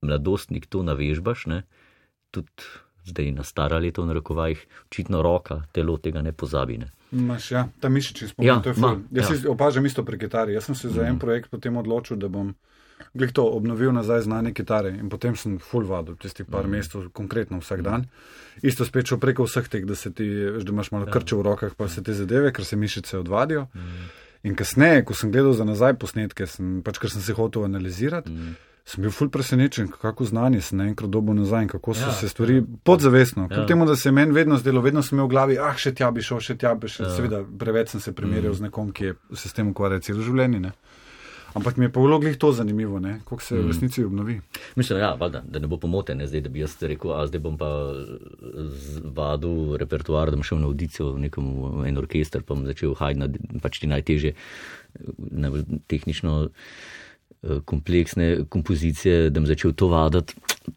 [0.05, 1.63] mladostnik to navežbaš, ne,
[2.29, 2.69] tudi
[3.07, 6.77] zdaj na stara leta, v narekovajih, očitno roka, telo tega ne pozabi.
[6.77, 6.91] Ne.
[7.11, 9.03] Maš, ja, ta mišični spomin, ja, to je fajn.
[9.15, 9.51] Jaz ja.
[9.51, 10.53] opažam isto pri kitari.
[10.53, 11.05] Jaz sem se za mm.
[11.05, 11.19] en mhm.
[11.19, 12.53] projekt potem odločil, da bom
[13.17, 16.75] glih to obnovil nazaj znanje kitare in potem sem full vadil tistih par mm.
[16.77, 18.05] mesecev, konkretno vsak dan.
[18.61, 20.27] Isto spet šel preko vseh teh, da se ti,
[20.61, 21.13] da imaš malo ja.
[21.13, 23.67] krče v rokah, pa se te zadeve, ker se mišice odvadijo.
[23.75, 24.07] Mm.
[24.47, 28.31] In kasneje, ko sem gledal za nazaj posnetke, sem, pač ker sem se hotel analizirati.
[28.31, 28.55] Mm
[28.87, 32.29] sem bil ful presenečen, kako znanje sem naenkrat dobil nazaj in kako so ja, se
[32.29, 32.61] stvari ja.
[32.83, 33.47] podzavestno.
[33.47, 33.65] Kljub ja.
[33.67, 36.07] temu, da se je meni vedno zdelo, vedno sem imel v glavi, ah, še tja
[36.11, 37.09] bi šel, še tja bi šel.
[37.09, 37.15] Ja.
[37.17, 38.59] Seveda, preveč sem se primerjal mm.
[38.61, 40.61] z nekom, ki je se s tem ukvarjal celo življenje.
[40.63, 40.71] Ne?
[41.53, 43.63] Ampak mi je pa vlogih to zanimivo, kako se mm.
[43.63, 44.41] v resnici obnovi.
[44.75, 47.39] Mislim, ja, valda, da ne bo pomote, ne zdaj, da bi jaz rekel, a zdaj
[47.39, 47.69] bom pa
[49.03, 51.49] vadil repertoar, da bom šel na audicijo v nekem
[51.87, 54.33] en orkester, pa bom začel hajti na pač ti najtežje,
[55.17, 56.39] najbolj tehnično.
[57.43, 60.33] Eh, kompleksne kompozicije, da bom začel to vaditi.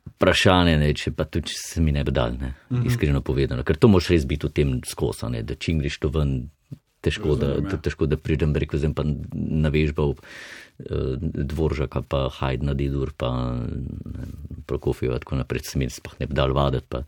[0.07, 2.87] Vprašanje je, če pa tudi če se mi ne bi dal, ne, mm -hmm.
[2.87, 6.51] iskreno povedano, ker to moš res biti v tem skosane, da čim greš to ven,
[7.01, 7.79] težko, da, ja.
[7.83, 13.31] težko da pridem, rekel sem pa navežbal eh, dvoržaka, pa hajd na didur, pa
[14.71, 17.05] prokofijo, tako naprej, se mi sploh ne bi dal vaditi, pa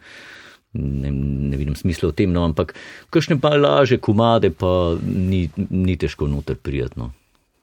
[0.72, 1.12] ne,
[1.52, 2.74] ne vidim smisla v tem, no, ampak
[3.12, 7.12] kakšne pa laže komade, pa ni, ni težko noter prijetno,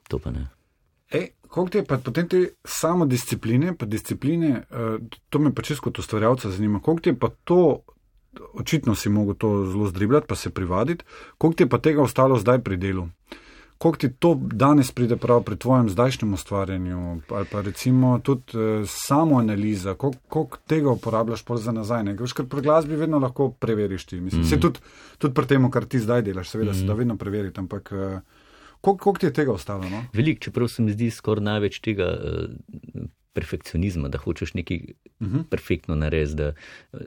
[0.08, 0.46] to pa ne.
[1.10, 1.32] Ej,
[1.70, 5.98] ti je pa potem te samo discipline, pa discipline, uh, to me pa čisto kot
[5.98, 7.82] ustvarjalca zanima, ti je pa to,
[8.54, 11.04] očitno si mogel to zelo zdribljati, pa se privaditi,
[11.38, 13.08] koliko ti je pa tega ostalo zdaj pri delu?
[13.78, 18.84] Koliko ti to danes pride prav pri tvojem zdajšnjem ustvarjanju, ali pa recimo tudi uh,
[18.86, 22.16] samo analiza, koliko, koliko tega uporabljaš pol za nazaj, ne?
[22.16, 24.60] Ker pri glasbi vedno lahko preveriš ti, mislim, mm -hmm.
[24.60, 24.80] tudi,
[25.18, 26.80] tudi pri tem, kar ti zdaj delaš, seveda mm -hmm.
[26.80, 27.92] se da vedno preveriti, ampak.
[27.92, 28.20] Uh,
[28.80, 29.88] Koliko ti je tega ostalo?
[29.90, 30.04] No?
[30.12, 35.38] Veliko, čeprav se mi zdi skoraj največ tega uh, perfekcionizma, da hočeš nekaj uh mhm.
[35.38, 35.44] -huh.
[35.44, 36.42] perfektno narediti.
[36.92, 37.00] Uh,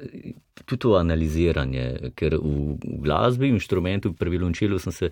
[0.65, 5.09] tudi to analiziranje, ker v, v glasbi, v inštrumentu, pri violončelu sem se.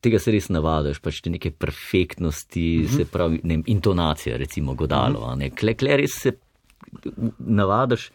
[0.00, 2.92] Tega se res navadiš, pač te neke perfektnosti, uh mhm.
[2.92, 2.96] -huh.
[2.96, 5.20] se pravi, ne, intonacija, recimo, godalo.
[5.20, 5.54] Uh -huh.
[5.54, 6.32] Kle, kle res se
[7.38, 8.10] navadiš,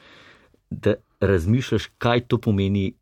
[0.69, 2.93] da razmišljaš, kaj to pomeni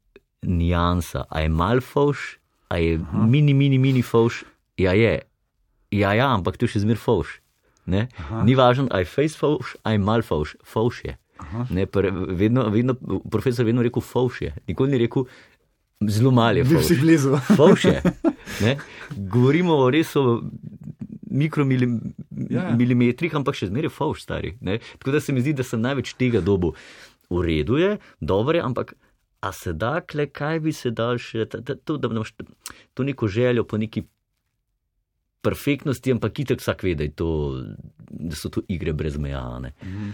[0.42, 1.26] nijansa.
[1.30, 3.26] A je malfauš, A je Aha.
[3.26, 4.44] mini, mini, mini fauš?
[4.78, 5.22] Ja, je.
[5.92, 7.40] Ja, ja, ampak tu še zmer fauš.
[8.44, 10.58] Ni važno, aj face fauš, aj mal fauš.
[10.68, 11.16] Fauš je.
[11.70, 11.86] Ne,
[12.36, 12.96] vedno, vedno,
[13.32, 14.56] profesor vedno rekel fauš je.
[14.68, 15.28] Nikoli ni rekel
[16.02, 16.66] zelo mal je.
[16.66, 17.02] Fauš.
[17.02, 17.38] blizu.
[17.60, 18.02] fauš je.
[18.62, 18.78] Ne?
[19.16, 20.42] Govorimo o res o
[21.28, 23.40] mikromilimetrih, ja, ja.
[23.40, 24.56] ampak še zmer je fauš stari.
[24.62, 24.80] Ne?
[25.00, 26.74] Tako da se mi zdi, da sem največ tega dobu.
[27.30, 28.94] V redu je, dobro je, ampak
[29.44, 31.46] a se da, kle, kaj bi se dal še,
[31.86, 32.34] to, da imaš
[32.94, 34.06] to neko željo po neki
[35.48, 37.30] perfektnosti, ampak kitek vsak ve, da, to,
[38.08, 39.44] da so to igre brez meja.
[39.84, 40.10] Mhm.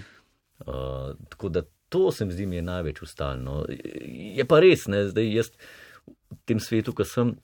[0.64, 3.64] Uh, tako da to se mi zdi mi je največ ustalno.
[4.10, 5.50] Je pa res, ne, zdaj jaz
[6.08, 7.36] v tem svetu, ko sem.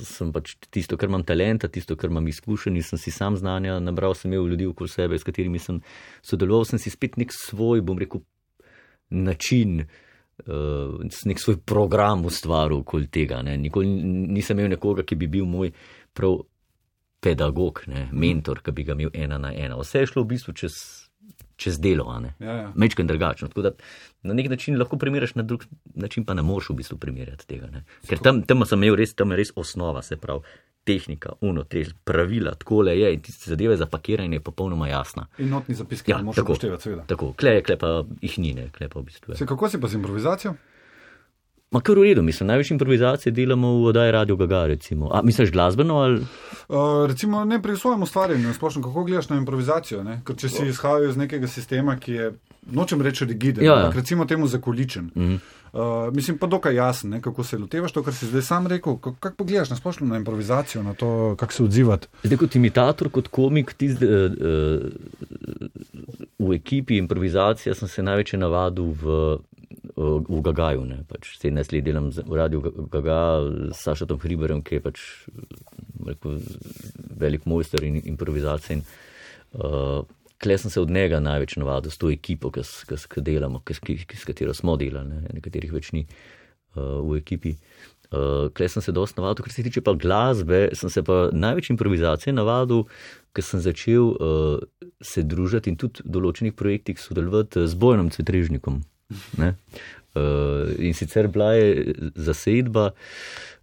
[0.00, 4.14] Sem pač tisto, kar imam talenta, tisto, kar imam izkušenj, sem si sam znanja, nabral
[4.16, 5.82] sem imel ljudi okoli sebe, s katerimi sem
[6.24, 8.22] sodeloval, sem si spet nek svoj, bom rekel,
[9.12, 10.05] način uh,
[10.44, 13.42] uh, nek svoj program ustvaril okoli tega.
[13.42, 13.56] Ne.
[13.56, 13.88] Nikoli
[14.32, 15.72] nisem imel nekoga, ki bi bil moj
[16.16, 16.42] prav
[17.26, 19.78] pedagog, ne, mentor, ki bi ga imel ena na ena.
[19.80, 20.76] Vse je šlo v bistvu čez,
[21.58, 22.06] čez delo,
[22.38, 22.68] ja, ja.
[22.76, 23.48] mečken drugačno.
[23.48, 23.72] Tako da
[24.26, 27.70] na nek način lahko primerjaš, na drug način pa ne moreš v bistvu primerjati tega.
[27.72, 27.84] Ne.
[28.06, 30.44] Ker tam, tam sem imel res, tam je res osnova, se pravi
[30.86, 35.26] tehnika, uno, te pravila, tako le je in tiste zadeve za pakiranje je popolnoma jasna.
[35.38, 37.04] In notni zapiski, ja, lahko upoštevati, seveda.
[37.10, 39.34] Tako, kleje, klepa jih ni, ne, klepa v bistvu.
[39.34, 40.54] Se, kako si pa z improvizacijo?
[41.76, 45.10] Ma kar v redu, mislim, največ improvizacije delamo v oddaji Radio Gaga, recimo.
[45.12, 46.20] A misliš glasbeno ali?
[46.20, 50.22] Uh, recimo ne pri svojem ustvarjanju, splošno, kako gledaš na improvizacijo, ne?
[50.24, 52.30] ker če si izhajal iz nekega sistema, ki je
[52.72, 53.78] nočem reči rigiden, Ja, ja.
[53.78, 55.10] ampak recimo temu zakoličen.
[55.16, 55.36] Mhm.
[55.72, 58.96] Uh, mislim pa dokaj jasen, ne, kako se lotevaš to, kar si zdaj sam rekel.
[58.96, 62.08] Kako kak pogledaš na splošno na improvizacijo, na to, kako se odzivati?
[62.22, 64.88] Zdaj, kot imitator, kot komik, tist, uh, uh,
[66.38, 69.36] v ekipi improvizacije sem se največ navadil v,
[69.96, 70.84] v Gagaju.
[71.08, 73.20] Pač 17 let delam v radiju Ga- Gaga
[73.72, 75.00] s Sašatom Hriberem, ki je pač
[76.06, 76.40] rekel,
[77.16, 78.76] velik mojster in improvizacije.
[78.76, 78.82] In,
[79.56, 80.04] uh,
[80.38, 83.22] Kle sem se od njega največ navadil s to ekipo, ki s- ki s- ki
[83.24, 86.04] delamo, ki s- ki- ki- s katero smo delali, ne, nekaterih več ni
[86.76, 87.56] uh, v ekipi.
[88.12, 91.70] Uh, Klej sem se dosti navadil, kar se tiče pa glasbe, sem se pa največ
[91.72, 92.84] improvizacije navadil,
[93.32, 94.60] ker sem začel uh,
[95.00, 98.84] se družiti in tudi v določenih projektih sodelovati z Bojnom Cvetrežnikom.
[99.38, 99.54] Ne?
[100.16, 102.90] Uh, in sicer bila je zasedba,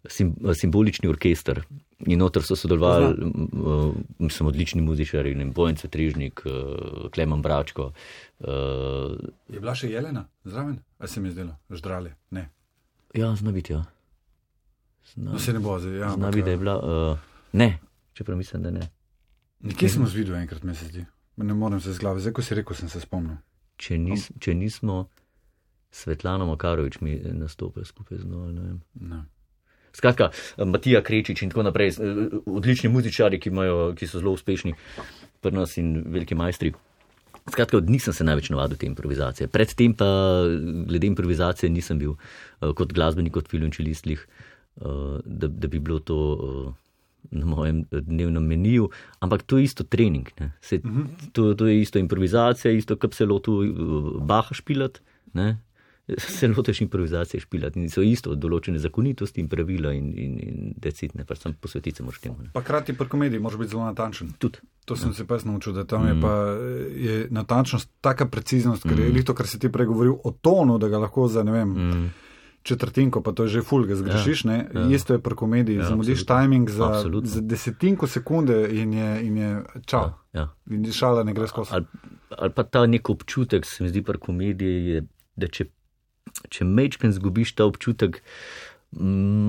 [0.08, 1.64] sim, simbolični orkester.
[2.06, 7.92] In noter so sodelovali, uh, mislim, odlični muzičari, ne vem, Bojan Cvetrežnik, uh, Klemen Bračko.
[8.40, 9.18] Uh,
[9.50, 10.78] Je bila še Jelena zraven?
[11.00, 12.14] A se mi je zdelo, ždrale?
[12.32, 12.50] Ne.
[13.16, 13.86] ja, zna biti, ja.
[15.14, 15.98] Zna, No, se ne bo zdaj.
[15.98, 16.76] Ja, zna biti, da je bila.
[16.78, 17.18] Uh,
[17.54, 17.80] ne,
[18.14, 18.90] čeprav mislim, da ne.
[19.64, 21.06] Nekje smo z videl enkrat, mi se zdi.
[21.38, 23.38] Ne morem se z glave, zdaj ko si rekel, sem se spomnil.
[23.78, 25.08] Če, nis, če nismo
[25.94, 28.82] Svetlana Makarovič mi nastopili skupaj z vem.
[29.00, 29.24] Ne.
[29.94, 34.74] Skratka, Matija Krečič in tako naprej, eh, odlični muzičari, ki, imajo, ki so zelo uspešni
[35.42, 36.74] pri nas in veliki majstri.
[37.52, 39.48] Skratka, od njih sem se največ navadil te improvizacije.
[39.48, 40.08] Predtem pa
[40.88, 44.18] glede improvizacije nisem bil eh, kot glasbenik, kot violončelist, eh,
[45.26, 46.74] da, da bi bilo to
[47.32, 50.28] na mojem dnevnem meniju, ampak to je isto trening.
[50.62, 50.82] Se,
[51.32, 53.62] to, to je isto improvizacija, isto, kot se lotu
[54.20, 55.00] Baha špilat.
[55.34, 55.58] Ne?
[56.38, 61.24] Se loteš improvizacije špilati in so isto določene zakonitosti in pravila in, in, in decitne,
[61.26, 62.36] pač sam posvetiti se moraš temu.
[62.44, 62.52] Ne?
[62.54, 64.34] Pa krati pri komediji moraš biti zelo natančen.
[64.38, 64.60] Tudi.
[64.86, 66.34] To sem se pa jaz naučil, da tam je pa
[66.92, 69.24] je natančnost, taka preciznost, ker je mm.
[69.24, 71.70] to, kar si ti prej govoril o tonu, da ga lahko za ne vem.
[71.72, 72.10] Mm.
[72.63, 74.84] Četrtinko, pa to je že ful, ga zgrešiš, ja, ja.
[74.96, 76.44] isto je pri komediji, ja, zamudiš absolutno.
[76.44, 77.30] timing za, Absolutno.
[77.30, 80.12] za desetinko sekunde in je, in je čau.
[80.34, 80.48] Ja.
[80.72, 81.76] In šala ne gre skozi.
[81.76, 81.86] Ali,
[82.38, 85.04] ali pa ta nek občutek, se mi zdi pri komediji, je,
[85.36, 85.68] da če,
[86.50, 88.22] če mečken zgubiš ta občutek,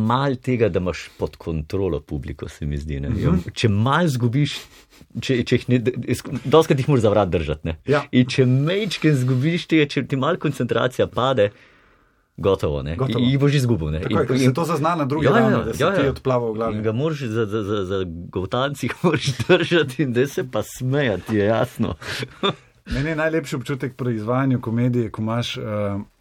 [0.08, 2.98] mal tega, da imaš pod kontrolo publiko, se mi zdi.
[2.98, 3.52] Uh -huh.
[3.52, 4.58] Če mal zgubiš,
[5.20, 5.78] če, če jih ne,
[6.44, 7.66] doskrat jih moraš zavrat držati.
[7.66, 7.76] ne.
[7.86, 8.04] Ja.
[8.12, 11.50] In če mečken zgubiš tega, če ti mal koncentracija pade,
[12.36, 12.96] gotovo, ne.
[12.96, 13.24] Gotovo.
[13.24, 13.90] In boš izgubil.
[13.90, 14.00] ne.
[14.00, 16.10] Tako ker se to zazna na drugi Ja, ja, ravni, da se ja, ti ja.
[16.10, 16.76] odplava v glavi.
[16.76, 21.36] In ga moraš za, za, za, za govtancih moraš držati in da se pa smejati,
[21.36, 21.94] je jasno.
[22.86, 25.64] Meni je najlepši občutek pri izvajanju komedije, ko, imaš, uh,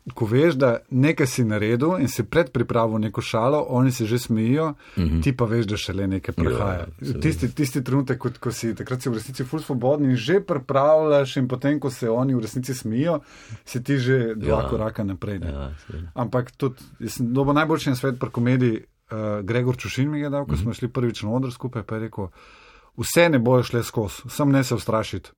[0.10, 4.20] ko veš, da nekaj si naredil in si pred pripravo neko šalo, oni se že
[4.20, 5.24] smejijo, uh -huh.
[5.24, 6.88] ti pa veš, da šele nekaj prihaja.
[7.00, 7.20] seveda.
[7.22, 11.38] tisti, tisti trenutek, ko, ko si takrat si v resnici ful svobodni in že pripravljaš
[11.38, 13.20] in potem, ko se oni v resnici smejijo,
[13.66, 14.70] si ti že dva Ja.
[14.70, 15.40] koraka naprej.
[15.40, 15.48] ne.
[15.48, 16.12] Ja, seveda.
[16.16, 18.80] Ampak tudi, jaz sem dobil najboljši na svet pri komediji,
[19.12, 20.62] uh, Gregor Čušin mi je dal, ko Mhm.
[20.62, 22.28] smo šli prvič na odr skupaj, pa je rekel,
[22.98, 25.30] vse ne bojo šle skozi, sam ne se ustrašiti.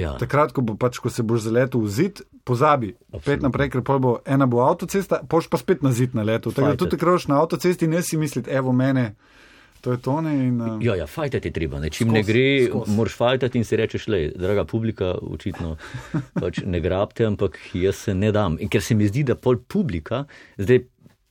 [0.00, 0.14] Ja.
[0.20, 4.18] Takrat, ko, bo pač, ko se boš zaletel v zid, pozabi, pet naprej, ker bo
[4.24, 6.54] ena bo avtocesta, poš pa spet na zid na letu.
[6.54, 9.14] Tako da tudi kroš na avtocesti in ne si misliti, evo mene,
[9.80, 10.32] to je tone.
[10.46, 11.80] In, uh, Ja, ja, fajtati je treba.
[11.80, 11.90] Ne.
[11.90, 12.96] Čim Skozi, ne gre, skozi.
[12.96, 15.76] moraš fajtati in si rečeš, le, draga publika, očitno
[16.42, 18.58] pač ne grabte, ampak jaz se ne dam.
[18.60, 20.24] In ker se mi zdi, da pol publika,
[20.58, 20.84] zdaj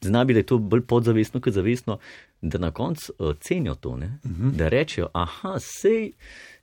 [0.06, 2.00] zna bi, da je to bolj podzavestno kot zavestno,
[2.42, 4.52] da na koncu uh, cenijo to, uh -huh.
[4.56, 6.12] da rečejo, aha, sej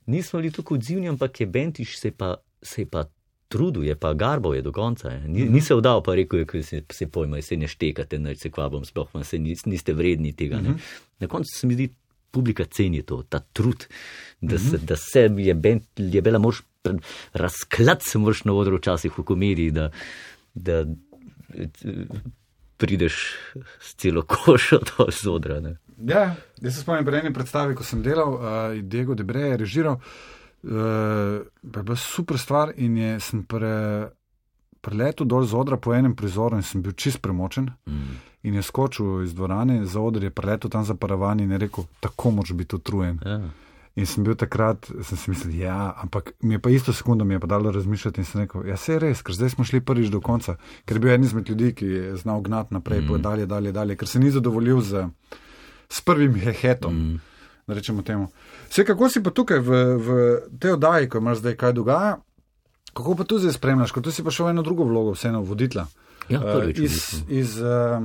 [0.07, 3.05] nismo bili tako odzivni, ampak je Bentiš se pa, se pa
[3.49, 5.11] trudil, je pa garbal je do konca.
[5.11, 5.29] je.
[5.29, 8.51] Ni, ni se vdal, pa rekel je, se, se pojma, se ne štekate, ne se
[8.51, 10.57] kvabom, sploh vam se nis, niste vredni tega.
[10.57, 10.79] Uh -huh.
[11.21, 11.89] Na koncu se mi zdi,
[12.31, 13.87] publika ceni to, ta trud,
[14.41, 16.61] da se, da se je, ben, je bila mož
[17.33, 19.91] razklad, se moraš na odru včasih v komediji, da,
[20.55, 20.85] da
[21.55, 21.69] eh,
[22.77, 23.35] prideš
[23.81, 25.61] s celo košo do zodra.
[25.61, 25.77] Ne.
[26.05, 29.97] Ja, jaz se spomnim pri eni predstavi, ko sem delal, uh, Diego Debre je režiral,
[29.97, 30.71] uh,
[31.63, 34.11] je bila super stvar in je, sem pre,
[34.81, 37.71] preletel dol z odra po enem prizoru in sem bil čist premočen.
[37.89, 38.17] Mm.
[38.47, 41.89] In je skočil iz dvorane, za odr je preletel tam za paravan in je rekel,
[42.01, 43.19] tako moč biti utrujen.
[43.25, 43.41] Ja.
[43.97, 47.35] In sem bil takrat, sem si mislil, ja, ampak mi je pa isto sekundo mi
[47.35, 49.81] je pa dalo razmišljati in sem rekel, ja, se je res, ker zdaj smo šli
[49.81, 53.23] prvič do konca, ker je bil eden izmed ljudi, ki je znal gnati naprej, mm.
[53.25, 55.07] dalje, dalje, dalje, ker se ni zadovoljil z,
[55.89, 57.17] s prvim hehetom, mm.
[57.67, 58.29] da rečemo temu.
[58.69, 60.21] Vse kako si pa tukaj v, v
[60.61, 62.13] tej oddaji, ko imaš zdaj kaj dogaja,
[62.93, 65.41] kako pa tu zdaj spremljaš, ko tu si pa šel v eno drugo vlogo, vseeno
[65.41, 65.89] voditla.
[66.29, 67.25] Ja, prvič, uh, v iz, bistvu.
[67.33, 68.05] iz uh,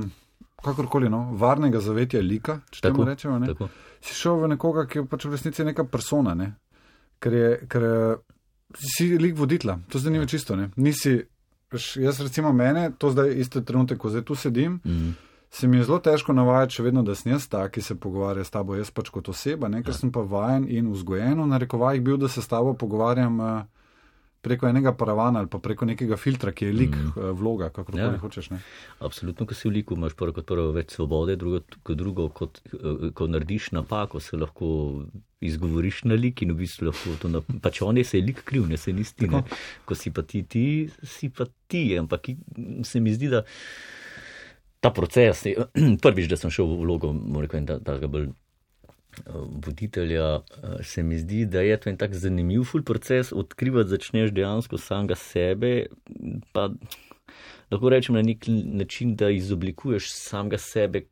[0.64, 3.36] kakorkoli, no, varnega zavetja lika, če Tako, rečemo.
[3.42, 3.52] Ne?
[3.52, 3.68] tako.
[4.02, 6.52] Si šel v nekoga, ki je pač v resnici neka persona, ne?
[7.18, 7.98] ker je, ker je,
[8.76, 10.70] si lik voditla, to zdaj ni več čisto, ne?
[10.76, 11.20] nisi
[11.96, 15.14] jaz recimo mene, to zdaj iste trenutek, ko zdaj tu sedim, Mm.
[15.50, 18.44] se mi je zelo težko navajati, še vedno, da sem jaz ta, ki se pogovarja
[18.44, 19.82] s tabo, jaz pač kot oseba, ne, Ja.
[19.82, 23.62] ker sem pa vajen in vzgojen v narekovajih bil, da se s tabo pogovarjam uh,
[24.42, 27.32] preko enega paravana ali pa preko nekega filtra, ki je lik, mm.
[27.32, 28.10] vloga, kako Ja.
[28.18, 28.50] hočeš.
[28.50, 28.58] Ne.
[29.00, 32.58] Absolutno, ko si v liku, imaš prvo kot prvo več svobode, drugo kot drugo, kot,
[32.68, 35.04] eh, ko narediš napako, se lahko
[35.40, 38.42] izgovoriš na lik in v bistvu lahko to, nap- pač on je se je lik
[38.44, 39.44] kriv, ne se nisi ti, ne.
[39.84, 40.66] Ko si pa ti, ti
[41.02, 42.30] si pa ti, ampak
[42.84, 43.42] se mi zdi, da
[44.80, 45.46] ta proces,
[46.02, 48.32] prvič, da sem šel v vlogo, moram reči, da, da ga bolj
[49.66, 54.30] voditelja, eh, se mi zdi, da je to en tak zanimiv ful proces, odkrivati začneš
[54.30, 55.86] dejansko samega sebe,
[56.52, 56.68] pa
[57.70, 61.06] lahko rečem na nek način, da izoblikuješ samega sebe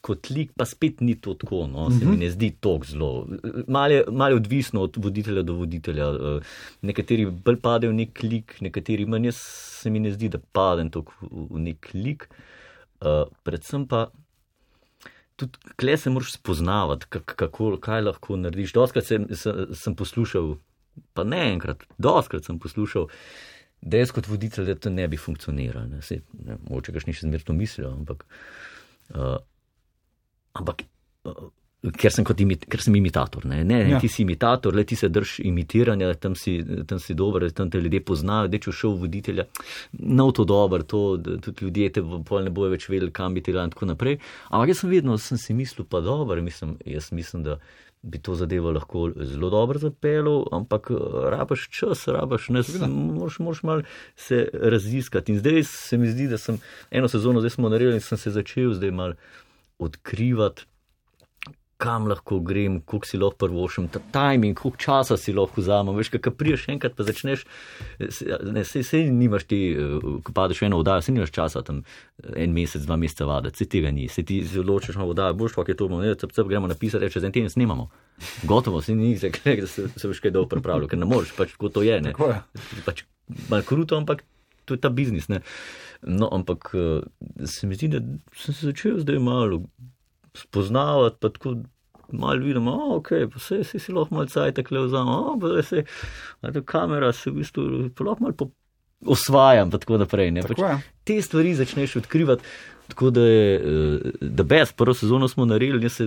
[0.00, 3.26] kot lik, pa spet ni to tako, no, se mi ne zdi tako zelo.
[3.68, 6.06] Malo je, odvisno od voditelja do voditelja.
[6.08, 6.40] eh,
[6.82, 9.42] Nekateri bolj padejo v nek lik, nekateri manj, jaz
[9.82, 12.28] se mi ne zdi, da padem tako v nek lik.
[13.00, 14.10] Uh, predvsem pa
[15.40, 18.74] tudi kle se moraš spoznavati, kak- kako, kaj lahko narediš.
[18.76, 20.54] Doskrat sem, sem, sem poslušal,
[21.16, 23.08] pa ne enkrat, doskrat sem poslušal,
[23.80, 25.86] da jaz kot voditelj, da to ne bi funkcioniralo.
[25.94, 26.02] Ne.
[26.04, 28.26] Sej, ne, mogoče ga še zmerno mislil, ampak.
[29.10, 29.38] Uh,
[30.60, 30.84] ampak
[31.26, 31.48] uh,
[31.80, 33.44] ker, sem imit, ker sem imitator.
[33.48, 34.00] Ne, ne, Ja.
[34.00, 37.80] ti si imitator, le ti se drž imitiranja, tam si, tam si dober, tam te
[37.80, 39.46] ljudje poznajo, da če šel voditelja,
[39.98, 43.52] no to dober, to, tudi ljudje te pol ne bojo več vedeli, kam bi ti
[43.56, 44.18] dal in tako naprej.
[44.50, 47.58] Ampak jaz sem vedno sem si mislil, pa dober, mislim, jaz mislim, da
[48.02, 50.96] bi to zadevo lahko zelo dobro zapeljal, ampak eh,
[51.32, 53.82] rabaš čas, rabaš ne, moraš, moraš mal
[54.16, 55.32] se raziskati.
[55.32, 58.30] In zdaj se mi zdi, da sem eno sezono, zdaj smo naredili in sem se
[58.32, 59.14] začel zdaj mal
[59.78, 60.64] odkrivati,
[61.80, 65.96] kam lahko grem, koliko si lahko prvošem, ta timing, koliko časa si lahko vzamem.
[65.96, 67.46] Veš, kaj priješ enkrat, pa začneš,
[68.08, 71.62] se, ne, se, se nimaš ti, eh, ko padeš v eno oddajo, se nimaš časa
[71.64, 75.38] tam eh, en mesec, dva meseca vaditi, se tega ni, se ti odločiš na oddajo,
[75.40, 77.88] boš pa, kaj to bomo, ne, cep, cep, gremo napisati, reče, za en teden snemamo.
[78.44, 81.56] Gotovo, se ni, se, da se, se boš kaj dolgo pripravljal, ker ne moreš, pač
[81.56, 82.00] kot to je.
[82.04, 82.12] Ne.
[82.12, 82.42] Tako je.
[82.84, 83.06] Pač
[83.48, 84.26] malo kruto, ampak
[84.68, 85.30] to je ta biznis.
[85.32, 85.40] Ne.
[86.02, 88.04] No, ampak eh, se mi zdi, da
[88.36, 89.64] sem se začel zdaj malo
[90.34, 91.56] spoznavati, pa tako
[92.12, 95.84] malo vidim, da okay, se, se si lahko malo cajt tako vzamem, da se
[96.40, 97.62] a, ta kamera se v bistvu
[98.00, 98.50] lahko malo po,
[99.06, 100.30] osvajam, pa tako naprej.
[100.30, 100.42] Ne.
[100.42, 100.78] Tako je.
[101.04, 102.42] te stvari začneš odkrivati.
[102.88, 106.06] Tako da je, eh, da brez prvo sezono smo naredili, jaz se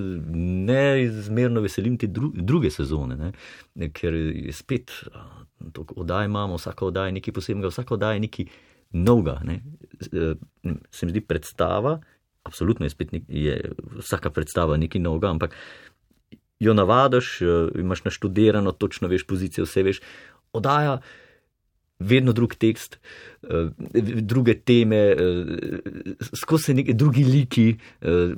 [0.67, 3.89] neizmerno veselim te dru, druge sezone, ne?
[3.89, 4.91] ker je spet,
[5.73, 8.45] tako oddaj imamo, vsaka oddaja je nekaj posebnega, vsaka oddaja je nekaj
[8.91, 9.39] novega.
[9.43, 9.61] Ne?
[10.11, 10.35] Eh,
[10.91, 11.99] Se mi zdi predstava,
[12.43, 13.57] absolutno je spet nek, je
[13.99, 15.55] vsaka predstava nekaj novega, ampak
[16.59, 17.39] jo navadaš,
[17.75, 19.99] imaš naštudirano, točno veš pozicijo, vse veš.
[20.53, 20.99] Oddaja
[21.99, 22.99] vedno drug tekst,
[23.43, 23.69] eh,
[24.21, 25.15] druge teme, eh,
[26.35, 27.77] skozi neki drugi liki.
[28.01, 28.35] eh,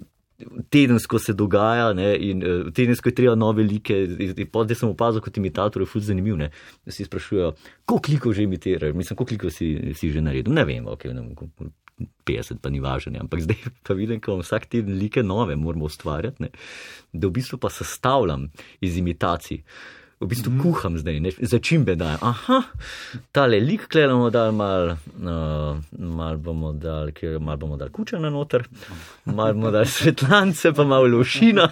[0.69, 2.41] Tedensko se dogaja, ne, in
[2.73, 4.07] tedensko je treba nove like.
[4.07, 6.35] Zdaj sem opazil kot imitator, je fuz zanimiv.
[6.37, 6.49] Ne.
[6.87, 7.53] Si sprašujejo,
[7.85, 10.53] koliko likov že imitiraš, mislim, koliko likov si, si že naredil.
[10.53, 11.23] Ne vem, okay, ne,
[12.25, 16.43] 50 pa ni važno, ampak zdaj pa vidim, ko vsak teden like nove moramo ustvarjati,
[16.43, 16.49] ne,
[17.13, 18.49] da v bistvu pa sestavljam
[18.81, 19.61] iz imitacij.
[20.19, 20.61] V bistvu mm -hmm.
[20.61, 22.19] kuham zdaj, ne, začimbe dajem.
[22.21, 22.61] Aha,
[23.31, 28.29] tale lik klenemo dal, mal, uh, mal bomo dal, kjer mal bomo dal kuča na
[28.29, 28.63] noter,
[29.25, 31.69] mal bomo dal svetlance, pa malo lošina.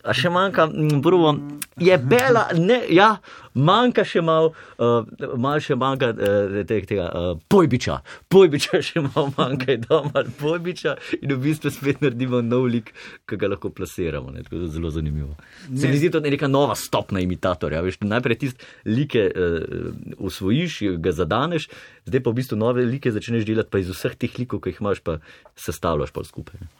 [0.00, 0.64] A še manjka,
[1.04, 1.34] brovo,
[1.80, 3.18] je bela, ne, ja,
[3.52, 5.04] manjka še malo, uh,
[5.36, 7.98] malo še manjka uh, tega, tega uh, pojbiča,
[8.32, 12.92] pojbiča še malo manjka, da malo pojbiča in v bistvu spet naredimo nov lik,
[13.28, 14.32] ki ga lahko plasiramo.
[14.32, 15.36] Ne, tako da je zelo zanimivo.
[15.68, 17.84] Se mi zdi to neka nova stopna imitatorja.
[17.84, 21.68] Veš, najprej tiste like uh, usvojiš, ga zadaneš,
[22.08, 24.84] zdaj pa v bistvu nove like začneš delati, pa iz vseh teh likov, ki jih
[24.84, 25.20] imaš, pa
[25.60, 26.60] sestavljaš pa skupaj.
[26.64, 26.72] Ne.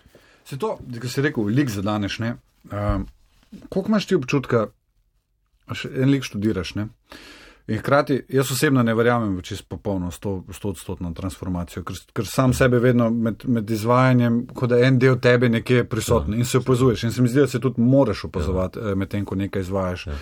[0.49, 2.39] Se to, ki si rekel, lik zadaneš, ne?
[2.69, 3.07] Um,
[3.69, 4.67] koliko imaš ti občutka,
[5.73, 6.89] še en lik študiraš, ne?
[7.71, 12.55] In hkrati, jaz osebno ne verjamem v čisto popolno, sto odstotno transformacijo, ker, ker sam
[12.57, 17.05] sebe vedno med, med izvajanjem, kot da en del tebe nekje prisoten in se opazuješ.
[17.07, 18.97] In se mi zdi, da se tudi moraš opazovati, ja.
[18.99, 20.07] medtem ko nekaj izvajaš.
[20.07, 20.19] Ja.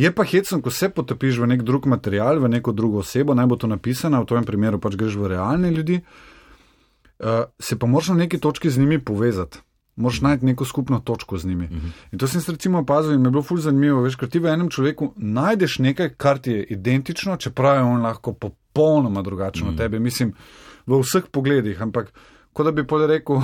[0.00, 3.50] Je pa hecen, ko se potopiš v nek drug material, v neko drugo osebo, naj
[3.50, 8.14] bo to napisano, v tvojem primeru pač greš v realne ljudi, uh, se pa moraš
[8.14, 9.60] na neki točki z njimi povezati.
[9.96, 11.64] Moraš najti neko skupno točko z njimi.
[11.64, 11.90] Uh -huh.
[12.12, 14.38] In to sem se recimo opazil in mi je bilo fulj zanimivo, veš, ker ti
[14.38, 19.62] v enem človeku najdeš nekaj, kar ti je identično, čeprav je on lahko popolnoma drugačen
[19.62, 19.72] uh -huh.
[19.72, 20.32] od tebe, mislim,
[20.86, 22.12] v vseh pogledih, ampak
[22.52, 23.36] kot da bi pol rekel,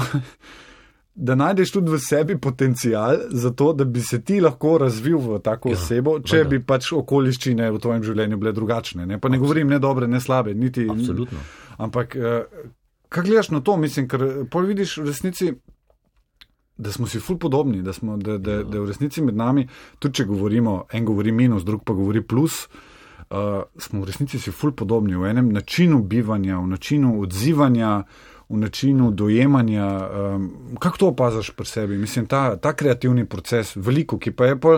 [1.26, 5.38] da najdeš tudi v sebi potencial za to, da bi se ti lahko razvil v
[5.42, 6.50] tako Ja, osebo, če valjda.
[6.50, 9.06] bi pač okoliščine v tvojem življenju bile drugačne.
[9.06, 9.20] Ne?
[9.20, 10.84] Pa ne govorim ne dobre, ne slabe, niti.
[10.90, 11.38] Absolutno.
[11.78, 12.68] Ampak, eh,
[13.08, 15.54] kaj gledaš na to, mislim, ker pol vidiš v resnici.
[16.76, 19.64] Da smo si ful podobni, da, smo, da, da, da je v resnici med nami,
[19.98, 22.66] tudi če govorimo, en govori minus, drug pa govori plus,
[23.30, 28.02] uh, smo v resnici si ful podobni v enem načinu bivanja, v načinu odzivanja,
[28.48, 29.86] v načinu dojemanja.
[30.34, 31.98] Um, kako to opaziš pri sebi?
[31.98, 34.76] Mislim, ta, ta kreativni proces, veliko, ki pa je pa,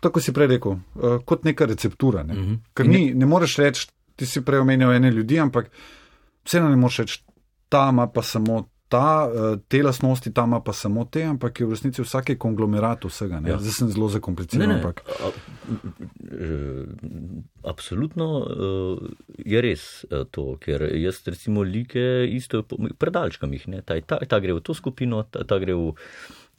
[0.00, 2.22] tako si prej rekel, uh, kot neka receptura.
[2.22, 2.34] Ne?
[2.34, 2.54] Mhm.
[2.74, 5.70] Ker ni, ne moreš reči, ti si prej omenjal ene ljudi, ampak
[6.44, 7.22] vseeno ne moreš reči,
[7.68, 8.64] ta ima pa samo.
[8.94, 12.36] Ta, eh, te lastnosti tam ima pa samo te, ampak je v resnici vsak je
[12.36, 13.40] konglomerat vsega.
[13.40, 13.48] Ja.
[13.48, 13.58] Ja.
[13.58, 15.32] Zdaj sem zelo zakompliciran, ampak a-
[16.30, 16.86] eh,
[17.64, 18.96] Absolutno eh,
[19.46, 19.82] je res
[20.30, 22.62] to, ker jaz recimo like isto
[22.94, 25.94] predalčkam jih, ne, ta, ta, ta gre v to skupino, ta, ta gre v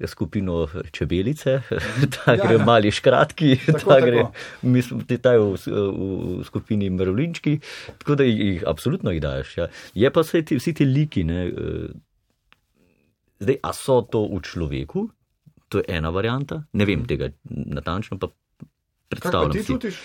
[0.04, 1.62] skupino čebelice,
[2.18, 2.66] ta Ja, gre ja.
[2.66, 4.68] mali škratki, Tako, ta gre, tako.
[4.68, 7.60] mislim, te ta je v, v skupini mrlinčki,
[8.00, 9.54] tako da jih absolutno jih daješ.
[9.58, 9.70] Ja.
[9.96, 11.46] Je pa vse ti, vsi ti liki, ne,
[13.40, 15.10] zdaj, a so to v človeku,
[15.68, 18.28] to je ena varianta, ne vem tega natančno, pa
[19.08, 19.68] Kaj predstavljam ti si.
[19.68, 19.96] čutiš?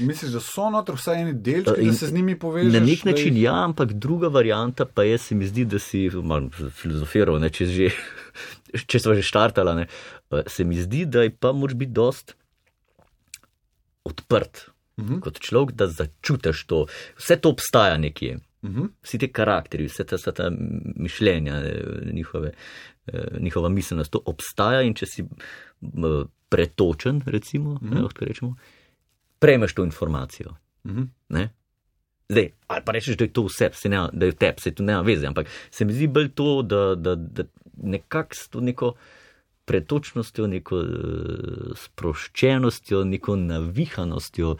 [0.00, 2.72] Misliš, da so noter vsaj eni delčki, In da se z njimi povežeš?
[2.72, 6.02] Na nek način jih- ja, ampak druga varianta pa je, se mi zdi, da si
[6.14, 7.88] malo filozofiral, ne, če, že,
[8.86, 9.86] če smo že štartala, ne,
[10.46, 12.34] se mi zdi, da je pa moraš biti dost
[14.04, 15.18] odprt Mhm.
[15.18, 16.84] kot človek, da začutiš to.
[17.16, 18.36] Vse to obstaja nekje.
[18.64, 18.84] Mhm.
[19.02, 20.50] Vsi ti karakteri, vse ta, ta
[20.96, 22.52] mišljenja, eh, njihove,
[23.06, 27.94] eh, njihova miselnost, to obstaja in če si m, pretočen, recimo, mm Mhm.
[27.94, 28.02] -hmm.
[28.02, 28.56] lahko rečemo,
[29.38, 30.56] prejmeš to informacijo.
[30.86, 31.02] Mhm.
[31.28, 31.48] Ne?
[32.28, 34.82] Zdaj, ali pa rečeš, da je to vse, se ne, da je tebi, se tu
[34.82, 37.44] nema veze, ampak se mi zdi bolj to, da, da, da
[37.82, 38.94] nekako s to neko
[39.64, 40.86] pretočnostjo, neko uh,
[41.76, 44.56] sproščenostjo, neko navihanostjo,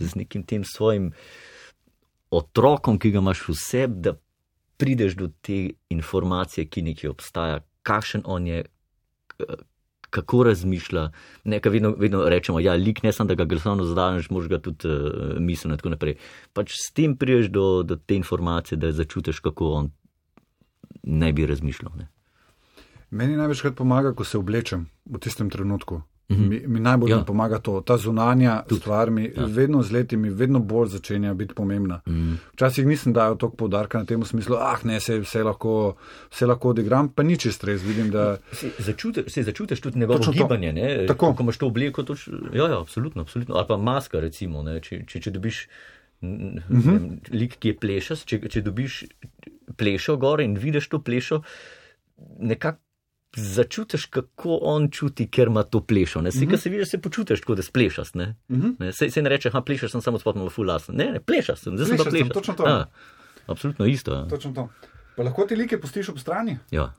[0.00, 1.12] z nekim tem svojim
[2.36, 4.16] otrokom, ki ga imaš v sebi, da
[4.76, 8.64] prideš do te informacije, ki nekje obstaja, kakšen on je.
[10.16, 11.10] Kako razmišlja,
[11.44, 14.88] nekaj vedno, vedno rečemo, ja, lik ne samo, da ga glasovno zadaneš, mož ga tudi
[14.88, 16.14] uh, misliti in tako naprej.
[16.54, 19.90] Pač s tem priješ do, do te informacije, da začutiš, kako on
[21.02, 21.92] ne bi razmišljal.
[21.98, 22.08] Ne.
[23.10, 26.00] Meni največkrat pomaga, ko se oblečem v tistem trenutku.
[26.30, 26.48] Mhm.
[26.48, 27.16] Mi, mi najbolj Ja.
[27.16, 27.24] ja.
[27.24, 29.44] pomaga to, ta zunanja stvar mi Ja.
[29.46, 32.00] vedno z leti mi vedno bolj začenja biti pomembna.
[32.06, 32.34] Mm.
[32.52, 35.94] Včasih nisem dajal toliko poudarka na tem smislu, ah ne, se vse lahko,
[36.30, 40.32] vse lahko odigram, pa nič stres, vidim, da Se začutiš, se začutiš tudi njegovo Točno
[40.32, 40.38] to.
[40.44, 41.06] gibanje, ne?
[41.06, 41.34] Tako.
[41.34, 42.02] ko imaš to obleko.
[42.02, 43.54] Toč, ja, ja, absolutno, absolutno.
[43.54, 44.80] Ali pa maska, recimo, ne?
[44.80, 45.68] če, če, če dobiš
[46.20, 47.18] mm -hmm.
[47.30, 49.04] lik, ki je plešast, če, če dobiš
[49.76, 51.42] plešo gor in vidiš to plešo,
[52.38, 52.78] nekako.
[53.36, 56.18] Začutiš, kako on čuti, ker ima to plešo.
[56.18, 56.56] Se, mm -hmm.
[56.56, 58.14] se vidiš, se počutiš tako, da splešaš.
[58.14, 58.36] Ne?
[58.48, 58.76] mm -hmm.
[58.78, 58.92] Ne?
[58.92, 60.88] Se, se ne reče, ha, plešaš sem samo spodno v fulas.
[60.88, 62.68] Ne, ne, plešaš sem, zdaj sem pa Plešast sem, točno to.
[62.68, 62.86] Ja,
[63.46, 64.14] absolutno isto.
[64.14, 64.28] Ja.
[64.28, 64.68] točno to.
[65.16, 66.58] Pa lahko ti like pustiš ob strani?
[66.70, 66.92] Ja.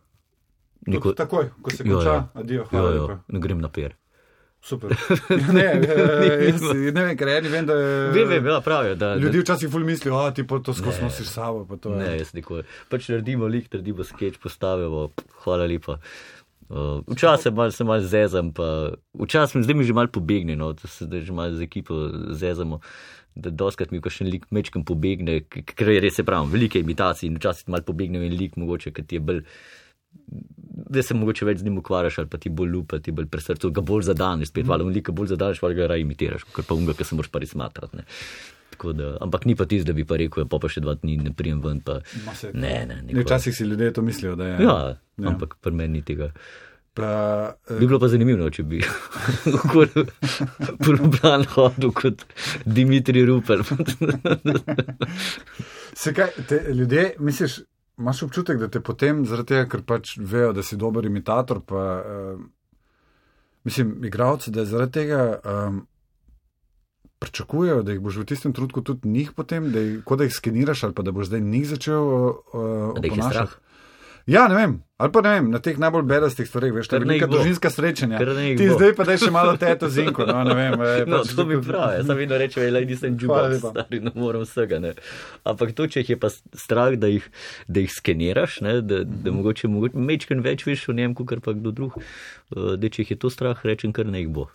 [0.87, 1.13] Niko...
[1.13, 2.27] Takoj, ko se konča, ja.
[2.33, 3.19] adijo, Ja, hvala ja, lepa.
[3.27, 3.95] ne grem na per.
[4.61, 4.91] Super.
[5.29, 7.91] Ja, ne, eh, jaz, ne vem, ker eni vem, da je.
[8.15, 11.07] Vem, vem, ja, pravijo, da, Ljudje včasih ful mislijo, a ti pa to skozi Ne.
[11.07, 11.77] nosiš sabo.
[11.77, 12.65] to Ne, jaz nikoli.
[12.89, 15.09] Pač naredimo lik, naredimo sketch, postavimo,
[15.43, 15.99] hvala lepa.
[16.69, 20.73] Uh, Včasih se malo mal zezam, pa včasih mi zdaj mi že malo pobegne, no,
[20.73, 21.93] da se zdaj že malo z ekipo
[22.35, 22.81] zezamo.
[23.35, 27.29] Da doskrat mi, ko še en lik mečkam pobegne, ker res, se pravi, velike imitacije
[27.29, 29.43] in včasih malo pobegne en lik, mogoče, ker ti je bolj,
[30.89, 33.41] da se mogoče več z njim ukvarjaš ali pa ti bolj lupa, ti bolj pri
[33.41, 36.75] srcu, ga bolj zadaneš, spet, valjda, lika bolj zadaneš, valjda ga raje imitiraš, ker pa
[36.75, 37.55] unga, ki se moraš pa res.
[38.69, 41.17] Tako Da, ampak ni pa tisto, da bi pa rekel, pa pa še dva dni
[41.17, 41.79] ne prijem ven.
[41.81, 41.99] Pa,
[42.35, 44.57] se- ne, ne, Ne, včasih si ljudje to mislijo, da je.
[44.61, 44.77] Ja,
[45.17, 45.27] Ja.
[45.27, 46.31] ampak pri meni ni tega.
[46.93, 47.07] Pa,
[47.67, 48.79] eh, Bi bilo pa zanimivo, če bi
[50.83, 52.23] Ljubljani hodil kot
[52.65, 53.61] Dimitri Rupel.
[56.07, 57.59] Kaj, te ljudje, misliš,
[57.97, 61.83] imaš občutek, da te potem, zaradi tega, ker pač vejo, da si dober imitator, pa
[61.97, 62.41] uh,
[63.65, 65.85] mislim, igravci, da zaradi tega um,
[67.19, 70.83] pričakujejo, da jih boš v tistem trenutku tudi njih potem, da jih, da jih skeniraš
[70.83, 72.35] ali pa da boš zdaj njih začel uh,
[72.93, 73.66] oponašati.
[74.27, 77.01] Ja, ne vem, ali pa ne vem, na teh najbolj bedastih stvareh, veš, to Kar
[77.01, 78.17] je neka družinska srečanja.
[78.19, 78.75] Ti bo.
[78.75, 80.73] zdaj pa daj še malo teto zinko, no, ne vem.
[80.75, 83.71] eh, No, pač to tako- pravi, jaz sem vedno rečem, da nisem lepa.
[83.71, 84.79] stari, ne morem vsega.
[84.79, 84.91] Ne.
[85.45, 87.23] Ampak to, če jih je pa strah, da jih,
[87.69, 91.53] da jih skeniraš, ne, da, da mogoče, mogoče mečken več veš o njem, kot pa
[91.53, 94.49] kdo drug, eh, da če jih je to strah, rečem, kar ne jih bo.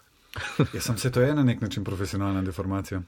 [0.72, 3.00] Jaz sem se to je na nek način profesionalna deformacija.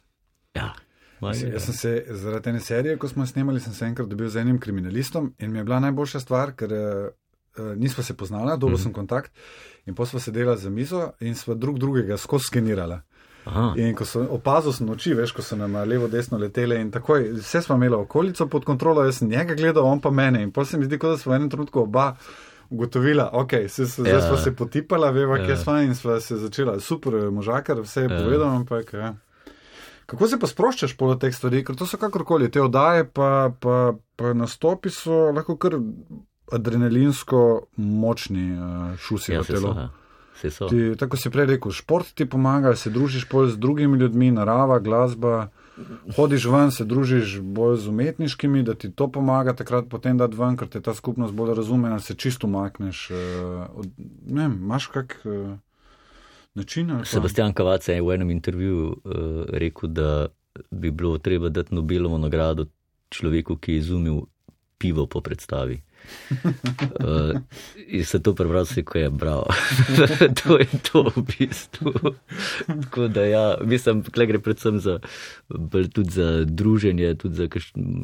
[0.55, 0.73] Ja,
[1.21, 4.29] je, jaz sem se zaradi ene serije, ko smo jo snemali, sem se enkrat dobil
[4.29, 7.09] z enim kriminalistom in mi je bila najboljša stvar, ker eh,
[7.59, 8.83] uh, nisva se poznala, dobil mm -hmm.
[8.83, 9.33] sem kontakt
[9.87, 13.01] in pa sva sedela za mizo in sva drug drugega skozi skenirala.
[13.45, 13.75] Aha.
[13.77, 17.29] In ko sem opazil sem oči, veš, ko so nam levo, desno letele in takoj,
[17.33, 20.43] vse smo imeli okolico pod kontrolo, jaz sem njega gledal, on pa mene.
[20.43, 22.15] In potem se mi zdi, kot da smo v enem trenutku oba
[22.71, 24.09] ugotovila, ok, se, se, ja.
[24.09, 25.47] zdaj smo se potipala, veva, ja.
[25.47, 28.23] kje smo in smo se začela, super, možakar, vse je ja.
[28.23, 28.93] povedal, ampak.
[28.93, 29.15] Ja.
[30.07, 33.95] Kako se pa sproščaš po teh stvarih, ker to so kakorkoli, te oddaje, pa, pa,
[34.21, 35.79] pa nastopi so lahko kar
[36.53, 37.43] adrenalinsko
[37.77, 39.75] močni uh, šusi ja, v telo.
[39.75, 40.69] So, ja.
[40.69, 44.79] Ti, tako si prej rekel, šport ti pomaga, se družiš bolj z drugimi ljudmi, narava,
[44.83, 45.49] glasba.
[46.17, 50.59] Hodiš ven, se družiš bolj z umetniškimi, da ti to pomaga, takrat potem da ven,
[50.59, 53.09] ker te ta skupnost bolj razume, da se čisto umakneš.
[53.11, 53.87] Uh,
[54.27, 55.17] ne, imaš kak.
[55.25, 55.55] Uh,
[56.55, 57.01] način.
[57.05, 59.13] Sebastian Kavac je v enem intervjuju uh,
[59.49, 60.27] rekel, da
[60.71, 62.67] bi bilo treba dati Nobelovo nagrado
[63.11, 64.21] človeku, ki je izumil
[64.79, 65.81] pivo po predstavi.
[67.05, 67.41] Uh,
[67.87, 69.47] in se to prebral, se ko je bral.
[70.43, 71.93] to je to v bistvu.
[72.67, 74.99] Tako da ja, mislim, da gre predvsem za,
[75.93, 77.43] tudi za druženje, tudi za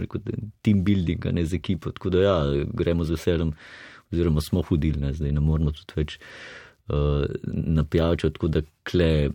[0.01, 0.21] rekel,
[0.63, 1.91] team building, ne za ekipo.
[1.91, 3.53] Tako da ja, gremo z veseljem,
[4.13, 6.17] oziroma smo hodili, ne, zdaj ne moramo tudi več.
[6.17, 6.70] Uh,
[7.43, 9.31] na pijačo, tako da kle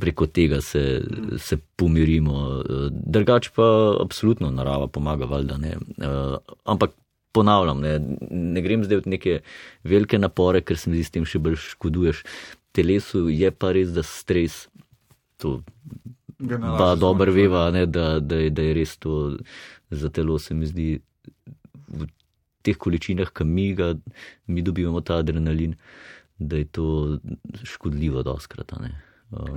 [0.00, 1.02] preko tega se,
[1.38, 2.32] se pomirimo.
[2.32, 3.66] Uh, drugač pa
[4.00, 5.76] absolutno narava pomaga, valjda ne.
[5.98, 6.94] Uh, ampak
[7.32, 7.98] ponavljam, ne,
[8.30, 9.40] ne grem zdaj v neke
[9.86, 12.24] velike napore, ker se mi zdi s tem še bolj škoduješ.
[12.74, 14.64] Telesu je pa res, da stres.
[15.42, 15.60] To
[16.48, 19.36] pa dobro veva, ne, da, da, je, da je res to
[19.90, 21.00] za telo, se mi zdi
[22.70, 23.92] teh količinah, ki mi ga,
[24.46, 25.76] mi dobivamo ta adrenalin,
[26.38, 27.18] da je to
[27.74, 28.72] škodljivo doskrat.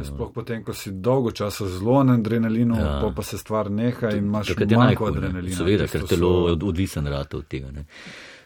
[0.03, 2.99] Sploh potem, ko si dolgo časa zelo na adrenalinu, ja.
[3.01, 5.57] pa, pa se stvar neha in imaš manj adrenalina.
[5.57, 7.71] Seveda, ker telo je odvisen od tega.
[7.73, 7.85] Ne.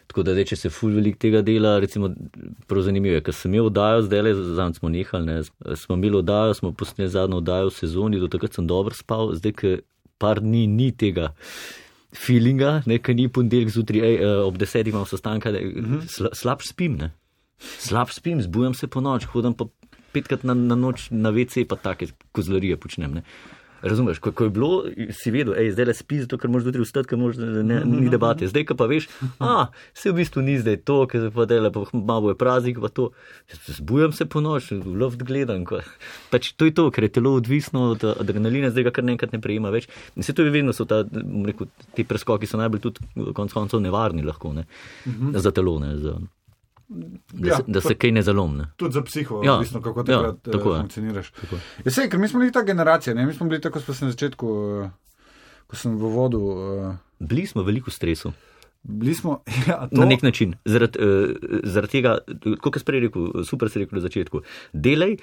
[0.08, 2.08] Tako da, če se ful velik tega dela, recimo,
[2.66, 5.74] prav zanimivo je, ker sem imel oddajo, zdaj le zanj smo nehali, ne.
[5.76, 9.54] smo imeli oddajo, smo posneli zadnjo oddajo v sezoni, do takrat sem dobro spal, zdaj,
[9.58, 9.76] ker
[10.16, 11.34] par dni ni tega.
[12.16, 16.06] Feelinga, nekaj ni ponedeljek zjutraj, eh, ob desetih imam sestanka, mhm.
[16.32, 17.12] slab spim, ne?
[17.58, 19.66] slab spim, zbujam se po noč, hodim pa
[20.14, 23.18] petkrat na, na noč na WC, pa take kozlarije počnem.
[23.18, 23.22] Ne.
[23.82, 24.70] Razumeš, ko, ko je bilo,
[25.14, 28.10] si vedel, hej, zdaj le spi, zato ker moraš jutri vstati, ker moraš, ne, ni
[28.10, 28.48] debate.
[28.50, 29.06] Zdaj, ko pa veš,
[29.38, 32.80] a, se v bistvu ni zdaj to, ker se pa dela, pa malo je praznik,
[32.82, 33.10] pa to.
[33.68, 35.66] Zbujam se po noč, loft gledam.
[36.32, 39.42] Pač to je to, ker je telo odvisno od adrenalina, zdaj ga kar nekrat ne
[39.42, 39.86] prejema več.
[40.18, 41.04] In se to je vedno, so ta,
[41.46, 45.30] rekel, ti preskoki so najbolj tudi konc koncev nevarni lahko, ne, uh mhm.
[45.30, 45.38] -huh.
[45.38, 46.18] za telo, ne, za
[46.88, 48.70] da, ja, se, da se kaj ne zalomne.
[48.76, 51.32] Tudi za psiho, ja, odvisno, kako te ja, eh, funkcioniraš.
[51.84, 53.26] Ja, sej, ker mi smo bili ta generacija, ne?
[53.26, 54.90] mi smo bili tako, ko sem na začetku, eh,
[55.66, 56.40] ko sem v vodu.
[56.40, 58.32] Uh, bili smo veliko stresu.
[58.88, 61.30] Bili smo ja, na nek način, zaradi uh,
[61.64, 62.18] zarad tega,
[62.60, 64.40] kot je prej rekel, super si rekel na začetku.
[64.72, 65.16] Delaj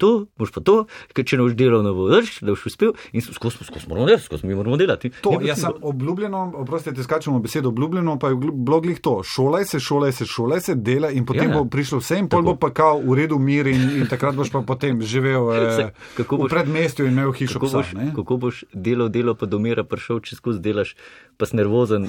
[0.00, 0.76] to, boš pa to,
[1.12, 4.48] ker če ne boš delal, ne boš, da boš uspel in skozi moramo delati, skozi
[4.48, 5.10] mi moramo delati.
[5.20, 9.80] To, jaz sem obljubljeno, oprostite, skačemo besedo obljubljeno, pa je v bloglih to, šolaj se,
[9.80, 12.72] šolaj se, šolaj se, dela in potem ja, bo prišlo vse in pol bo pa
[12.72, 17.06] kao v redu mir in, in takrat boš pa potem živel eh, boš, v predmestju
[17.06, 17.60] in imel hišo.
[17.60, 20.94] Kako, psa, boš, kako boš delal, delo pa do mira prišel, če skozi delaš,
[21.36, 22.08] pa si nervozen,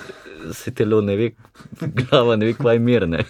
[0.55, 1.29] se telo ne ve,
[1.81, 3.23] glava ne ve, kaj je mirne.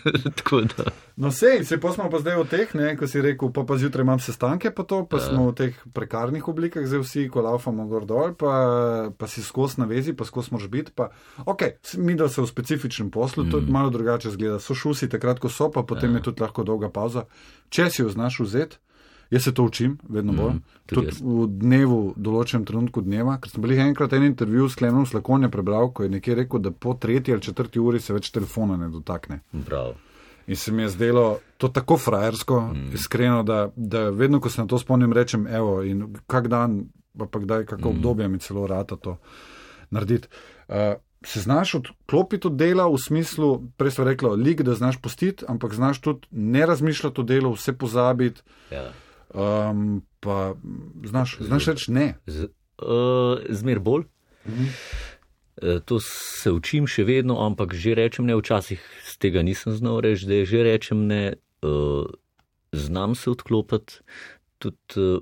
[1.22, 3.78] no, sej, se pa smo pa zdaj v teh, ne, ko si rekel, pa, pa
[3.82, 5.30] zjutraj imam sestanke, pa to, pa ja.
[5.30, 8.54] smo v teh prekarnih oblikah, zdaj vsi, ko laufamo gor dol, pa,
[9.16, 10.96] pa si skos na vezi, pa skos moraš biti.
[10.96, 11.12] Pa,
[11.46, 11.68] ok,
[12.04, 13.52] mi da se v specifičnem poslu, mm.
[13.52, 14.60] to malo drugače zgleda.
[14.64, 16.22] So šusi, takrat, ko so, pa potem ja.
[16.22, 17.28] je tudi lahko dolga pauza.
[17.72, 18.82] Če si jo znaš vzeti.
[19.32, 20.54] Jaz se to učim, vedno bolj.
[20.54, 23.38] Mm, tudi tudi v dnevu, določenem trenutku dneva.
[23.40, 26.74] Ker sem bil enkrat en intervju s Klenom Slakonjem prebral, ko je nekje rekel, da
[26.76, 29.40] po tretji ali četrti uri se več telefona ne dotakne.
[29.68, 29.94] Prav.
[30.52, 31.26] In se mi je zdelo
[31.58, 32.90] to tako frajersko, mm.
[32.98, 36.82] iskreno, da, da vedno, ko se na to spomnim, rečem, evo, in kak dan,
[37.18, 37.96] pa pa kdaj, kako mm.
[37.96, 39.18] obdobje mi celo rata to
[39.90, 40.28] narediti.
[40.68, 45.46] Uh, Se znaš odklopiti od dela v smislu, prej smo rekli, lig, da znaš postiti,
[45.48, 48.42] ampak znaš tudi ne razmišljati o delu, vse pozabiti.
[48.72, 48.88] Ja.
[49.34, 50.56] Um, pa
[51.06, 52.08] znaš, znaš reči ne.
[52.28, 52.52] Z,
[52.82, 54.04] uh, zmer bolj.
[54.48, 54.66] Mhm.
[55.62, 60.02] Uh, to se učim še vedno, ampak že rečem ne, včasih z tega nisem znal
[60.02, 62.08] reči, da je že rečem ne, uh,
[62.72, 64.02] znam se odklopiti.
[64.58, 65.22] Tudi, uh,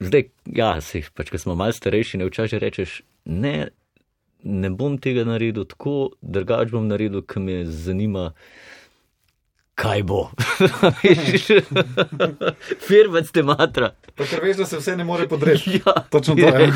[0.00, 3.68] zdaj, ja, se, pač, ko smo malce starejši, ne včasih rečeš ne,
[4.44, 8.32] ne bom tega naredil tako, drugač bom naredil, ker me zanima
[9.74, 10.30] kaj bo.
[12.88, 13.92] Firmec te matra.
[14.14, 15.70] Pa ker veš, da se vse ne more podreti.
[15.86, 16.72] Ja, točno to je.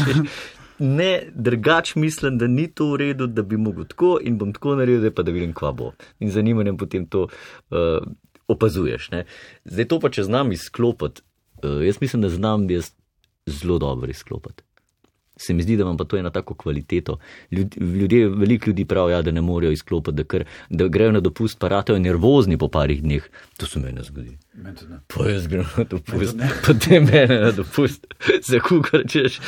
[0.78, 4.76] ne, drugač mislim, da ni to v redu, da bi mogel tako in bom tako
[4.78, 5.92] naredil, pa da vidim, kva bo.
[6.18, 7.98] In zanimanjem potem to uh,
[8.48, 9.10] opazuješ.
[9.10, 9.24] Ne.
[9.64, 11.22] Zdaj to pa, če znam izklopiti,
[11.62, 12.92] uh, jaz mislim, da znam jaz
[13.46, 14.67] zelo dobro izklopiti
[15.38, 17.18] se mi zdi, da imam pa to eno tako kvaliteto.
[17.50, 21.58] Ljudje, veliko ljudi pravijo, ja, da ne morejo izklopiti, da, kar, da grejo na dopust,
[21.58, 23.28] pa ratajo nervozni po parih dneh.
[23.56, 24.38] To se meni zgodi.
[25.06, 28.06] Pa jaz grem na dopust, potem mene na dopust,
[28.42, 29.38] za kukar češ,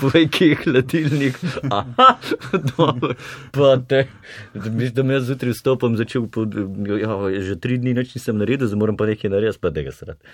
[0.00, 1.38] povej, kje je hladilnik.
[1.70, 2.08] Aha,
[2.76, 3.14] dobro,
[3.54, 4.06] pa te,
[4.54, 6.42] da me jaz zjutraj vstopam, začel, po,
[6.98, 10.26] ja, že tri dni noč nisem naredil, zdaj moram pa nekaj narediti, pa tega srati.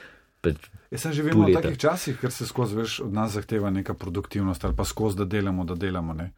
[0.92, 3.94] Jaz sem že videl v takih časih, ker se skozi veš, od nas zahteva neka
[3.94, 6.12] produktivnost ali pa skozi, da delamo, da delamo.
[6.12, 6.32] Ne?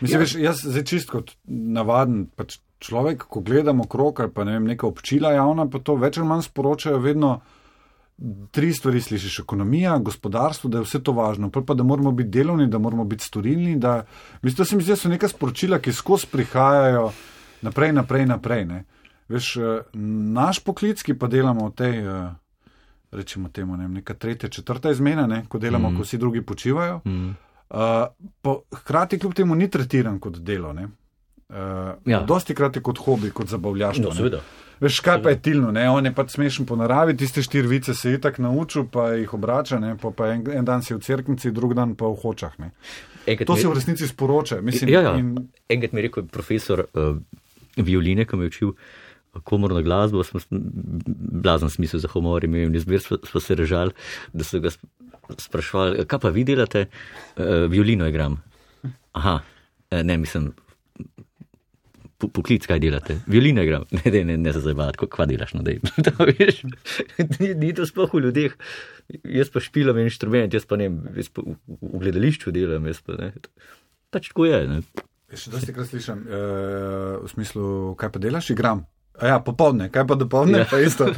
[0.00, 0.20] Mislim, ja.
[0.22, 4.68] veš, jaz zdaj čist kot navaden pač človek, ko gledamo krok ali pa ne vem,
[4.70, 7.40] neka občila javna, pa to več ali manj sporočajo vedno.
[8.52, 12.28] Tri stvari slišiš: ekonomija, gospodarstvo, da je vse to važno, pa, pa da moramo biti
[12.28, 13.78] delovni, da moramo biti storilni.
[13.80, 14.02] Da,
[14.42, 17.06] mislim, da se mi zdi, da so neka sporočila, ki skozi prihajajo
[17.64, 18.66] naprej, naprej, naprej.
[18.68, 18.82] Ne.
[19.32, 19.96] Veš, eh,
[20.36, 22.28] naš poklic, ki pa delamo v tej uh,
[23.12, 25.96] rečemo temu, ne, neka tretja, četrta izmena, ne, ko delamo, mm.
[25.96, 27.00] ko vsi drugi počivajo.
[27.04, 27.28] Mm.
[27.70, 27.76] Uh,
[28.42, 30.72] po, hkrati kljub temu ni tretiran kot delo.
[30.72, 30.88] Ne.
[31.48, 31.56] Uh,
[32.06, 32.20] ja.
[32.26, 34.12] Dosti krat je kot hobi, kot zabavljaštvo.
[34.14, 34.40] No,
[34.80, 35.82] Veš, kaj pa je tilno, ne?
[35.90, 39.34] on je pač smešen po naravi, tiste štiri vice se je tako naučil, pa jih
[39.36, 39.92] obrača, ne?
[40.00, 42.54] pa, pa en, en dan si v crknici, drug dan pa v hočah.
[43.44, 44.62] To se v resnici sporoča.
[44.64, 45.12] Mislim, ja, ja.
[45.20, 45.34] In...
[45.68, 47.18] Enkrat mi je rekel profesor uh,
[47.76, 49.09] violine, ki me je učil, uh,
[49.44, 50.40] komorno glasbo, smo
[51.42, 53.94] blazen smisel za humor imeli in izbir smo se režali,
[54.32, 54.70] da so ga
[55.38, 56.86] sprašvali, kaj pa vi delate,
[57.36, 58.40] uh, violino igram.
[59.12, 59.40] Aha,
[59.90, 60.50] eh, ne, mislim,
[62.28, 65.70] poklic, kaj delate, violino igram, ne, ne, ne, ne se zabavati, kva delaš, no, da
[65.70, 65.80] je
[67.40, 68.56] ni, ni to sploh v ljudeh,
[69.24, 73.18] jaz pa špilam inštrument, jaz pa ne, jaz pa v, v gledališču delam, jaz pa
[73.20, 73.32] ne,
[74.10, 74.82] pač tako je, ne.
[75.30, 77.66] Še dosti krat slišim, uh, v smislu,
[77.98, 78.82] kaj pa delaš, igram.
[79.22, 80.66] Ja, popoldne, kaj pa dopoldne, ja.
[80.70, 81.10] pa isto.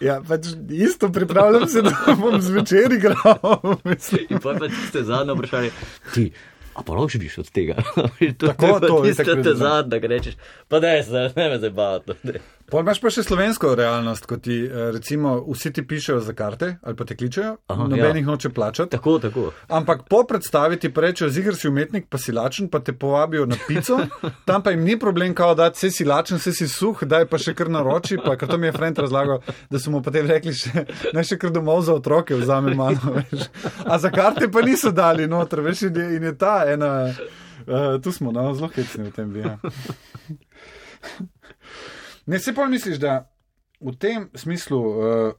[0.00, 3.78] Ja, pač isto pripravljam se, da bom zvečer igral.
[4.32, 5.70] In pa pač ste zadnjo vprašali,
[6.14, 6.30] ti,
[6.76, 7.74] a pa lahko živiš od tega?
[8.38, 9.14] to, Tako to, to je.
[9.14, 10.36] Ti ste zadnji, da greš,
[10.68, 11.00] pa ne,
[11.36, 12.38] ne me zdaj bavati.
[12.66, 16.72] Pol imaš pa še slovensko realnost, kot ti eh, recimo vsi ti pišejo za karte
[16.82, 18.26] ali pa te kličejo, Aha, nobenih ja.
[18.26, 18.90] noče plačati.
[18.90, 19.44] Tako, tako.
[19.70, 23.54] Ampak po predstavi ti rečejo, zigr si umetnik, pa si lačen, pa te povabijo na
[23.68, 24.00] pico,
[24.48, 27.38] tam pa jim ni problem, kao da si si lačen, si si suh, daj pa
[27.38, 30.26] še kar na roči, pa kar to mi je Frank razlagal, da so mu potem
[30.26, 33.14] rekli, še, naj še kar domov za otroke vzame malo.
[33.20, 33.46] Veš.
[33.86, 36.90] A za karte pa niso dali noter, veš, in je, in je ta ena,
[37.66, 39.44] uh, tu smo, no, zelo hecni v tem bi.
[39.46, 39.58] Ja.
[42.26, 43.28] Ne, se pa misliš, da
[43.80, 45.34] v tem smislu, uh,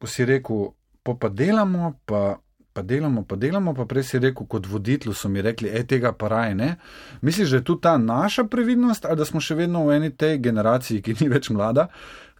[0.00, 0.70] ko si rekel,
[1.04, 2.38] pa, pa delamo, pa,
[2.72, 6.14] pa delamo, pa delamo, pa prej si rekel, kot voditelj so mi rekli, e tega
[6.16, 6.70] pa raje ne.
[7.20, 10.38] Misliš, da je tu ta naša previdnost, ali da smo še vedno v eni tej
[10.40, 11.90] generaciji, ki ni več mlada,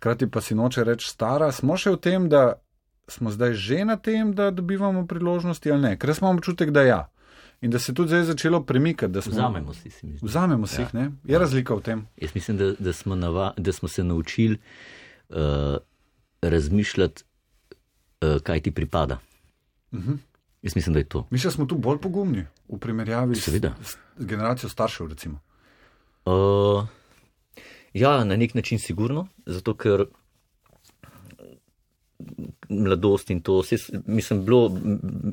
[0.01, 2.63] hkrati pa si noče reči stara, smo še v tem, da
[3.11, 7.01] smo zdaj že na tem, da dobivamo priložnosti ali ne, ker smo občutek, da ja
[7.61, 9.23] in da se tudi zdaj začelo premikati.
[9.23, 10.23] Smo, vzamemo si jih.
[10.23, 11.01] Vzamemo si jih, ja.
[11.01, 11.11] ne?
[11.25, 12.07] Je razlika v tem.
[12.17, 14.59] Jaz mislim, da, da, smo, nava, da smo se naučili
[15.29, 15.37] uh,
[16.43, 17.25] razmišljati,
[18.21, 19.19] uh, kaj ti pripada.
[19.93, 20.13] Uh mhm.
[20.13, 20.19] -huh.
[20.63, 21.27] Jaz mislim, da je to.
[21.31, 23.49] Mislim, da smo tu bolj pogumni v primerjavi s,
[24.19, 25.07] s generacijo staršev.
[25.07, 26.87] Uh,
[27.93, 30.05] ja, na nek način sigurno, zato ker
[32.69, 33.63] mladosti in to.
[34.07, 34.79] Mislim, bilo,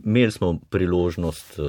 [0.06, 1.64] imeli smo priložnost, eh,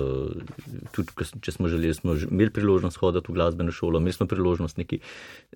[0.92, 5.00] tudi če smo želeli, smo imeli priložnost hoditi v glasbeno šolo, imeli smo priložnost neki,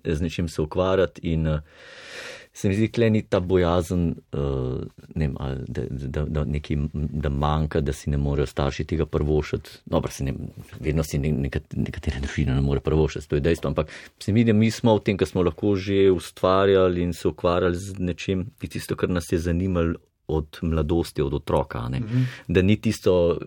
[0.03, 1.59] z nečim se ukvarjati in uh,
[2.53, 4.81] se mi zdi, da ni ta bojazen, uh,
[5.15, 5.37] ne vem,
[5.67, 9.69] da, da, da, neki, da manjka, da si ne morejo starši tega prvošati.
[9.85, 10.33] Dobro, se ne,
[10.79, 13.73] vedno si nekat, nekatere družine ne more prvošati, to je dejstvo.
[13.73, 13.89] Ampak
[14.19, 17.27] se mi zdi, da mi smo v tem, kar smo lahko že ustvarjali in se
[17.27, 19.97] ukvarjali z nečim, tisto, kar nas je zanimalo
[20.27, 21.89] od mladosti, od otroka.
[21.89, 22.25] Mm -hmm.
[22.47, 23.37] Da ni tisto,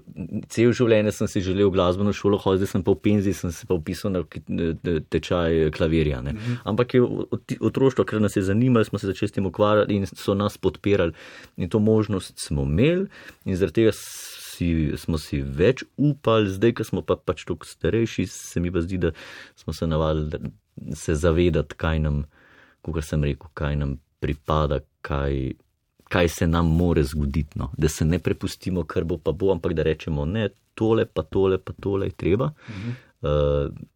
[0.48, 3.74] cel življenje sem si želel glasbeno šolo, hodil sem pa v penzi, sem se pa
[3.74, 4.24] upisal na
[5.08, 6.22] tečaj klavirja.
[6.22, 6.56] Mm -hmm.
[6.64, 7.02] Ampak je
[7.60, 11.12] otroštvo, ker nas je zanimalo, smo se začeli s tem ukvarjati in so nas podpirali.
[11.56, 13.06] In to možnost smo imeli
[13.44, 13.90] in zaradi tega.
[14.56, 18.80] Si, smo si več upali, zdaj, ko smo pa pač tako starejši, se mi pa
[18.80, 19.10] zdi, da
[19.54, 20.30] smo se navadili
[20.94, 22.24] se zavedati, kaj nam,
[22.82, 25.52] kot sem rekel, kaj nam pripada, kaj,
[26.08, 27.70] kaj se nam more zgoditi, no?
[27.78, 31.58] da se ne prepustimo, kar bo pa bo, ampak da rečemo, ne, tole pa tole
[31.58, 32.52] pa tole je treba.
[32.70, 32.96] Mhm.
[33.22, 33.86] Uh,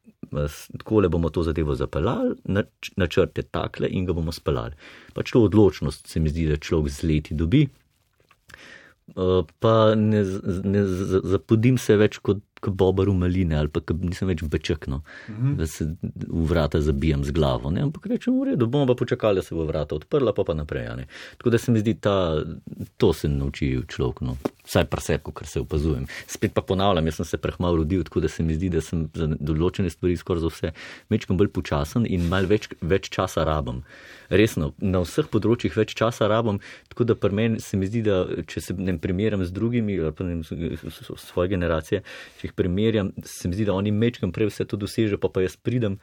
[0.78, 2.36] Tako le bomo to zadevo zapeljali,
[2.96, 4.76] načrt je takle in ga bomo speljali.
[5.14, 7.64] Pač to odločnost se mi zdi, da človek z leti dobi.
[9.16, 10.22] Uh, pa ne,
[10.62, 10.84] ne
[11.34, 15.34] zapodim se več kot, kot bobar v maline ali pa nisem več beček, no, uh
[15.34, 15.56] -huh.
[15.56, 15.84] da se
[16.28, 17.70] v vrata zabijam z glavo.
[17.70, 17.82] Ne?
[17.82, 20.88] Ampak rečem, v redu, bomo pa počakali, da se bo vrata odprla, pa pa naprej.
[20.96, 21.06] Ne?
[21.36, 22.44] Tako da se mi zdi, ta,
[22.96, 24.36] to se nauči človek, no.
[24.66, 26.06] vsaj presebko, kar se opazujem.
[26.26, 29.08] Spet pa ponavljam, jaz sem se prehmal rodil, tako da se mi zdi, da sem
[29.14, 30.72] za določene stvari skoraj za vse
[31.08, 33.82] mečkam bolj počasen in mal več, več časa rabim.
[34.30, 36.60] Resno, na vseh področjih več časa rabim,
[36.92, 40.14] tako da pri meni se mi zdi, da če se ne primerjam z drugimi, ali
[40.14, 42.02] pa ne vem, svoje generacije,
[42.40, 45.46] če jih primerjam, se mi zdi, da oni mečkam prej vse to dosežejo, pa pa
[45.46, 45.96] jaz pridem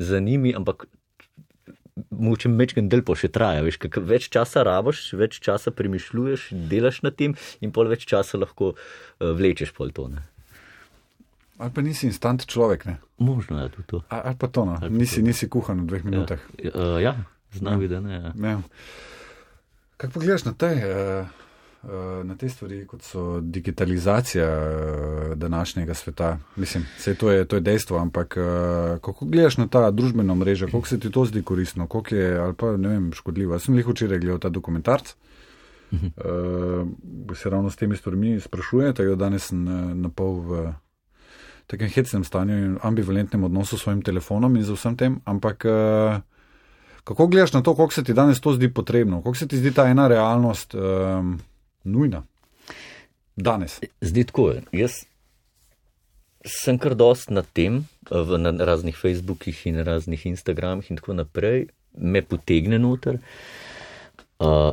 [0.00, 0.88] za njimi, ampak
[2.10, 7.02] mogoče mečkam del pa še traja, veš, kak več časa raboš, več časa premišljuješ, delaš
[7.04, 10.08] na tem in pol več časa lahko uh, vlečeš pol to.
[10.08, 10.24] Ne.
[11.60, 12.96] Ali pa nisi instant človek, ne?
[13.20, 13.98] Možno je tudi to.
[14.08, 14.78] A- Ali pa to, no.
[14.88, 16.40] nisi, nisi kuhan v dveh minutah.
[16.56, 17.14] Ja, uh, ja
[17.52, 18.14] znam videti, da ne.
[18.14, 18.32] Ja.
[18.48, 18.62] Ja.
[20.00, 21.26] Kaj pa gledaš na te, eh,
[22.24, 26.38] na te stvari, kot so digitalizacija eh, današnjega sveta?
[26.56, 28.42] Mislim, vse to je, to je dejstvo, ampak eh,
[29.00, 32.54] kako gledaš na ta družbena mreža, koliko se ti to zdi koristno, koliko je ali
[32.54, 33.54] pa ne vem, škodljivo.
[33.54, 35.14] Jaz sem jih včeraj gledal ta dokumentarc.
[35.90, 36.86] Uh,
[37.34, 40.72] se ravno s temi stvarmi sprašuje, tako da danes sem eh, na pol v
[41.66, 46.20] takem hecnem stanju in ambivalentnem odnosu s svojim telefonom in z vsem tem, ampak uh,
[47.04, 49.72] Kako gledaš na to, koliko se ti danes to zdi potrebno, koliko se ti zdi
[49.74, 51.38] ta ena realnost um,
[51.84, 52.24] nujna?
[53.36, 53.80] Danes.
[54.00, 54.62] Zdi tako, je.
[54.72, 55.04] jaz
[56.44, 61.68] sem kar dost na tem, v, na raznih Facebookih in raznih Instagramih in tako naprej,
[61.96, 63.20] me potegne noter.
[64.40, 64.72] Uh,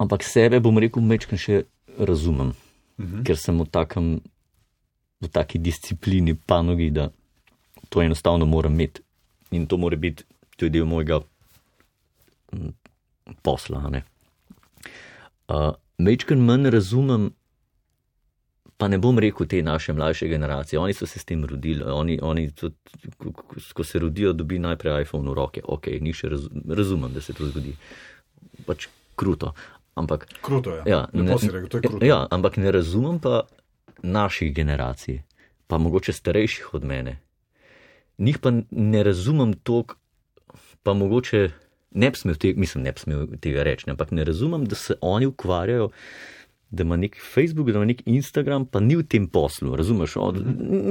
[0.00, 1.64] ampak sebe bom rekel, mečkam še
[1.98, 2.54] razumem,
[2.98, 3.24] uh -huh.
[3.24, 4.20] ker sem v, takem,
[5.20, 7.10] v taki disciplini, panogi, da
[7.88, 9.02] to enostavno moram imeti
[9.50, 10.24] in to mora biti
[10.56, 11.20] tudi del mojega
[12.52, 12.72] mm,
[13.42, 14.02] posla.
[15.48, 17.30] Uh, Mečkam manj razumem,
[18.76, 22.18] pa ne bom rekel te naše mlajše generacije, oni so se s tem rodili, oni,
[22.22, 22.74] oni tudi,
[23.74, 27.32] ko- se rodijo, dobi najprej iPhone v roke, ok, ni še raz, razumem, da se
[27.32, 27.76] to zgodi.
[28.66, 29.54] Pač kruto.
[29.94, 30.82] Ampak, Kruto je.
[30.86, 32.04] ja, Lepo si rekel, to je kruto.
[32.04, 33.46] ja, ampak ne razumem pa
[34.02, 35.20] naših generacij,
[35.66, 37.20] pa mogoče starejših od mene.
[38.18, 39.94] Njih pa ne razumem toliko,
[40.82, 41.50] pa mogoče
[41.94, 44.98] ne bi smel, te, mislim, ne bi smel tega reči, ampak ne razumem, da se
[45.00, 45.90] oni ukvarjajo,
[46.74, 50.16] da ima nek Facebook, da ima nek Instagram, pa ni v tem poslu, razumeš?
[50.16, 50.40] Od,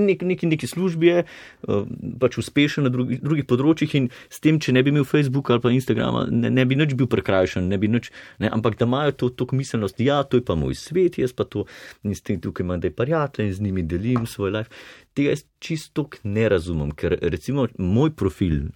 [0.07, 1.83] nek, neki, neki službi je, eh,
[2.19, 5.63] pač uspešen na drugi, drugih področjih in s tem, če ne bi imel Facebooka ali
[5.65, 9.17] pa Instagrama, ne, ne bi nič bil prekrajšan, ne bi nič, ne, ampak da imajo
[9.19, 11.65] to, to miselnost, ja, to je pa moj svet, jaz pa to
[12.03, 14.71] in s tem tukaj imam, da je prijatelj in z njimi delim svoj life.
[15.13, 18.71] Tega jaz čisto ne razumem, ker recimo moj profil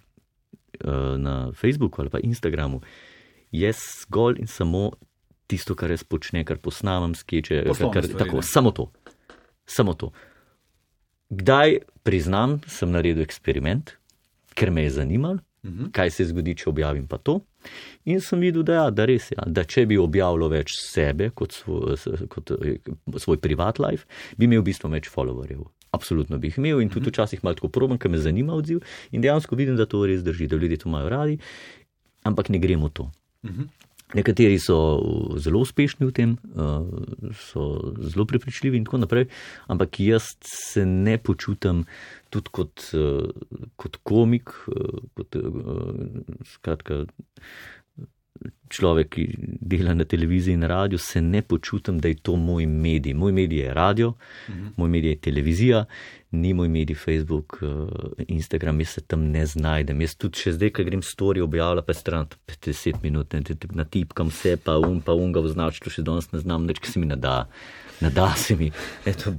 [1.18, 2.80] na Facebooku ali pa Instagramu
[3.52, 4.90] je zgolj in samo
[5.48, 8.42] tisto, kar jaz počnem, kar posnamem, skeče, Poslovne kar, stvari, tako, ne.
[8.42, 8.90] samo to.
[9.66, 10.10] Samo to.
[11.28, 13.94] Kdaj priznam, sem naredil eksperiment,
[14.56, 15.90] ker me je zanimalo, uh -huh.
[15.92, 17.40] kaj se zgodi, če objavim pa to.
[18.04, 21.30] In sem videl, da, ja, da res je, ja, da če bi objavil več sebe
[21.30, 21.96] kot svoj,
[22.28, 22.78] kot eh,
[23.16, 24.06] svoj privat life,
[24.36, 25.64] bi imel v bistvu več followerjev.
[25.90, 28.82] Absolutno bi jih imel in tudi včasih malo tako proben, ker me zanima odziv.
[29.10, 31.38] In dejansko vidim, da to res drži, da ljudje to imajo radi,
[32.28, 33.10] ampak ne gremo to.
[34.16, 34.76] Nekateri so
[35.36, 39.26] zelo uspešni v tem, eh, so zelo prepričljivi in tako naprej,
[39.68, 41.84] ampak jaz se ne počutim
[42.30, 43.28] tudi kot, eh,
[43.76, 44.48] kot komik,
[45.14, 45.36] kot
[46.44, 47.04] skratka,
[48.70, 49.24] človek, ki
[49.60, 53.14] dela na televiziji in radiju, se ne počutim, da je to moj medij.
[53.14, 54.14] Moj medij je radio,
[54.48, 54.66] mhm.
[54.76, 55.84] moj medij je televizija,
[56.30, 60.00] ni moj medij Facebook, eh, Instagram, jaz se tam ne znajdem.
[60.00, 63.42] Jaz tudi še zdaj, ko grem story objavljati, pa je stran 50 minut, ne,
[63.72, 66.82] na tipkam vse, pa um, pa um ga označiti, to še danes ne znam, nič,
[66.84, 67.46] ki se mi ne da,
[68.00, 68.70] ne da se mi.
[69.06, 69.34] Eto,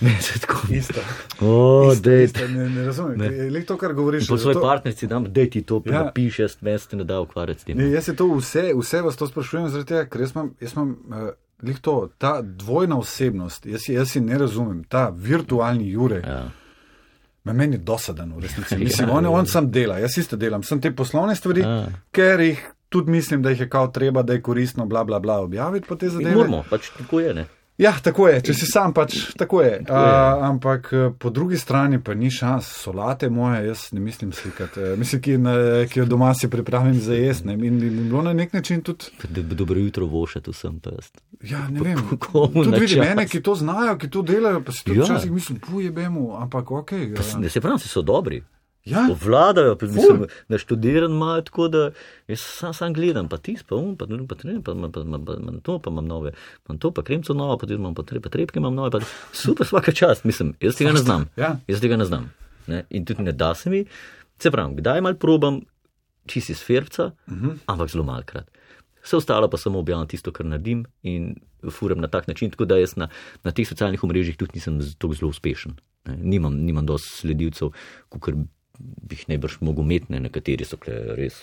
[0.00, 1.00] Meni se tako Isto.
[1.40, 3.20] O, Isto, isto, ne, ne razumem.
[3.50, 4.28] Le to, kar govoriš.
[4.28, 5.92] Po svoji to- partnerici dam, da ti to Ja.
[5.94, 7.78] napiši, jaz me ne da ukvarjati s tem.
[7.78, 10.72] Ne, jaz se to vse, vse vas to sprašujem, zaradi tega, ker jaz imam, jaz
[10.72, 11.28] imam uh,
[11.62, 16.30] lih to, ta dvojna osebnost, jaz, jaz si ne razumem, ta virtualni Jure, ja.
[16.30, 16.50] Ja.
[17.44, 18.74] me meni dosaden v resnici.
[18.74, 21.86] Ja, Mislim, on, on sam dela, jaz isto delam, sem te poslovne stvari, Ja.
[22.10, 25.38] ker jih tudi mislim, da jih je kao treba, da je koristno, bla bla bla,
[25.38, 26.34] objaviti po te zadeve.
[26.34, 27.46] Moramo, pač tako je, ne.
[27.78, 29.82] Ja, tako je, če si sam pač tako je.
[29.84, 30.12] Tako je.
[30.12, 34.80] A, ampak eh, po drugi strani pa ni šans, solate moje, jaz ne mislim slikati.
[34.82, 35.52] Eh, Mislim, ki, na,
[35.86, 37.46] ki jo doma si pripravim za jesti.
[37.46, 39.04] ne, In bi bilo na nek način tudi.
[39.28, 41.10] Da bi dobro jutro vošet vsem pa jaz.
[41.42, 42.00] Ja, ne vem.
[42.22, 45.04] Komu Tudi na vidim mene, ki to znajo, ki to delajo, pa si tudi Ja.
[45.04, 46.90] včasih mislim, puje bemu, ampak ok.
[47.16, 48.42] Pa s- Ne se pravi, so dobri.
[48.86, 49.08] Ja.
[49.22, 51.90] Vladajo, mislim, da študiran imajo tako, da
[52.28, 55.02] jaz sam, sam gledam, pa ti, pa um, pa ne, pa ne, pa pa, pa,
[55.02, 56.32] pa, pa, to, pa imam nove,
[56.68, 59.00] imam to, pa kremco novo, pa imam pa tre, pa trepke imam nove, pa
[59.32, 61.26] super, vsaka čast, mislim, jaz tega ne znam.
[61.36, 61.56] Ja.
[61.68, 62.30] Jaz tega ne znam.
[62.66, 62.84] Ne?
[62.90, 63.84] In tudi ne da se mi,
[64.38, 65.60] se pravi, kdaj mal probam,
[66.26, 67.46] čisi sferca, uh Mhm.
[67.48, 67.56] -huh.
[67.66, 68.50] ampak zelo malkrat.
[69.02, 71.36] Vse ostalo pa samo objavljam tisto, kar naredim in
[71.70, 73.08] furem na tak način, tako da jaz na,
[73.44, 75.72] na teh socialnih omrežjih tudi nisem tako zelo uspešen.
[76.04, 76.16] Ne?
[76.22, 77.70] Nimam, nimam dosti sledilcev,
[78.08, 78.34] kot
[78.78, 80.20] bi jih najbrž mogel imeti, ne?
[80.28, 81.40] nekateri so res.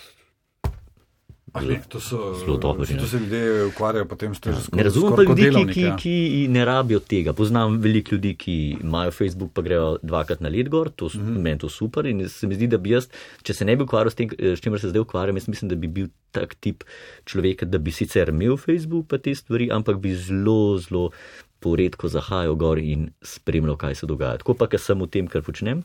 [1.53, 3.07] Ne, to so Zelo dobri, To ne.
[3.07, 6.99] se ljudje ukvarjajo potem s tem, Ne razumem pa ljudi, ki, ki, ki ne rabijo
[6.99, 7.33] tega.
[7.33, 11.41] Poznam veliko ljudi, ki imajo Facebook, pa grejo dvakrat na let gor, to, mm -hmm.
[11.41, 12.05] meni to super.
[12.05, 13.07] In se mi zdi, da bi jaz,
[13.43, 15.75] če se ne bi ukvarjal s tem, s čimer se zdaj ukvarjam, jaz mislim, da
[15.75, 16.83] bi bil tak tip
[17.25, 21.11] človeka, da bi sicer imel Facebook pa te stvari, ampak bi zelo, zelo
[21.59, 24.37] poredko zahajal gor in spremljal, kaj se dogaja.
[24.37, 25.83] Tako pa, ker sem v tem, kar počnem,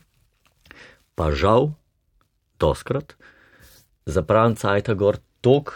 [1.19, 1.73] pa žal,
[2.63, 3.17] doskrat,
[4.07, 5.75] zapravim cajta gor tok,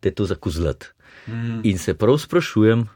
[0.00, 0.94] da je to za kozlet.
[1.28, 1.60] Mm.
[1.68, 2.86] In se prav sprašujem,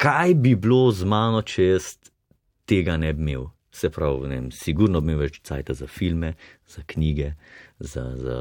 [0.00, 1.96] kaj bi bilo z mano, če jaz
[2.70, 3.50] tega ne bi imel.
[3.70, 6.32] Se pravi, ne vem, sigurno bi imel več cajta za filme,
[6.66, 7.34] za knjige,
[7.78, 8.38] za, za,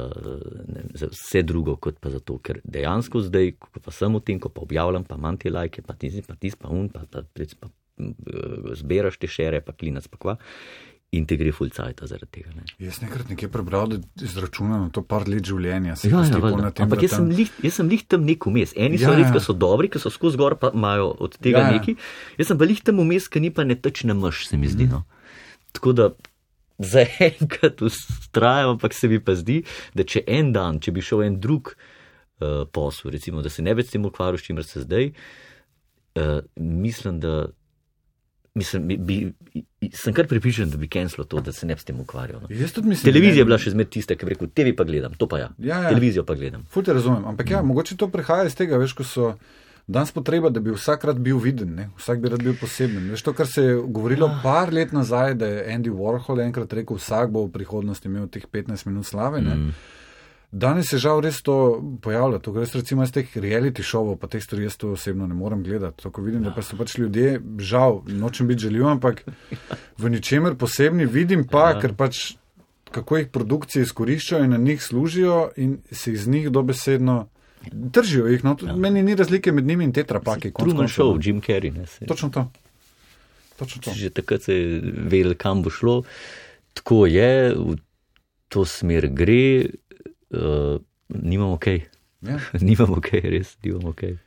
[0.74, 4.24] ne, za vse drugo, kot pa za to, ker dejansko zdaj, ko pa sem v
[4.26, 7.06] tem, ko pa objavljam, pa imam te lajke, pa tisti, pa tisti, pa un, pa,
[7.12, 10.38] pa, pa, pa eh, zbiraš te šere, pa klinac, pa kva.
[11.12, 12.52] In te gre full cajta zaradi tega.
[12.54, 12.62] Ne.
[12.78, 15.96] Jaz nekrat nekje prebral, da je izračunano to par let življenja.
[15.98, 18.76] se Ja, ja, tem, Ampak jaz sem, tam- lih, jaz sem lih tam nek vmes.
[18.78, 19.34] Eni so Ja, res, ja.
[19.34, 21.80] ki so dobri, ki so skozi gor, pa imajo od tega Ja, ja.
[21.80, 21.96] neki.
[22.38, 24.86] Jaz sem pa lih tam vmes, ki ni pa ne tečne mrš, se mi zdi.
[24.86, 25.02] No.
[25.74, 26.10] Tako da
[26.80, 31.40] zaenkrat ustrajam, ampak se mi pa zdi, da če en dan, če bi šel en
[31.42, 35.10] drug uh, posel, recimo, da se ne bi s tem ukvarjal, s čimer se zdaj,
[36.16, 37.48] uh, mislim, da.
[38.60, 39.18] Mislim, bi, bi,
[39.96, 42.44] sem kar pripričan, da bi cancelo to, da se ne bi s tem ukvarjal.
[42.44, 42.50] No.
[42.52, 45.40] Mislim, Televizija je bila še zmeraj tista, ki bi rekel: TV pa gledam, to pa
[45.40, 45.50] ja.
[45.58, 45.94] Ja, ja.
[45.94, 46.68] Televizijo pa gledam.
[46.74, 49.32] Ful te razumem, ampak ja, mogoče to prihaja iz tega, veš, ko so
[49.90, 51.88] danes potreba, da bi vsakrat bil viden, ne?
[51.98, 53.08] vsak bi rad bil poseben.
[53.10, 54.40] Veš to, kar se je govorilo Ja.
[54.44, 58.46] par let nazaj, da je Andy Warhol enkrat rekel, vsak bo v prihodnosti imel teh
[58.46, 59.42] 15 minut slave.
[59.42, 59.56] Ne?
[59.56, 59.74] Mm.
[60.52, 61.56] Danes se žal res to
[62.02, 62.40] pojavlja.
[62.40, 65.64] To gre recimo iz teh reality šovov, pa teh stvari jaz to osebno ne morem
[65.64, 66.02] gledati.
[66.04, 69.22] To, ko vidim, da pa so pač ljudje, žal, nočem biti žaljiv, ampak
[69.98, 71.80] v ničemer posebni vidim pa, Ja.
[71.80, 72.34] ker pač
[72.92, 77.28] kako jih produkcije izkoriščajo in na njih služijo in se iz njih dobesedno
[77.72, 78.26] držijo.
[78.28, 78.74] Jih, no, ja.
[78.76, 80.50] Meni ni razlike med njimi in tetrapaki.
[80.52, 81.22] konec Truman Show, no.
[81.24, 81.70] Jim Carrey.
[81.72, 82.48] Ne, se, Točno to.
[83.60, 83.92] Točno to.
[83.94, 86.04] že takrat se je vedel, kam bo šlo.
[86.74, 87.78] Tako je, v
[88.48, 89.70] to smer gre,
[90.30, 91.82] uh, nimamo kaj.
[92.22, 92.40] Ja.
[92.70, 94.18] nimamo kaj, res, nimamo kaj.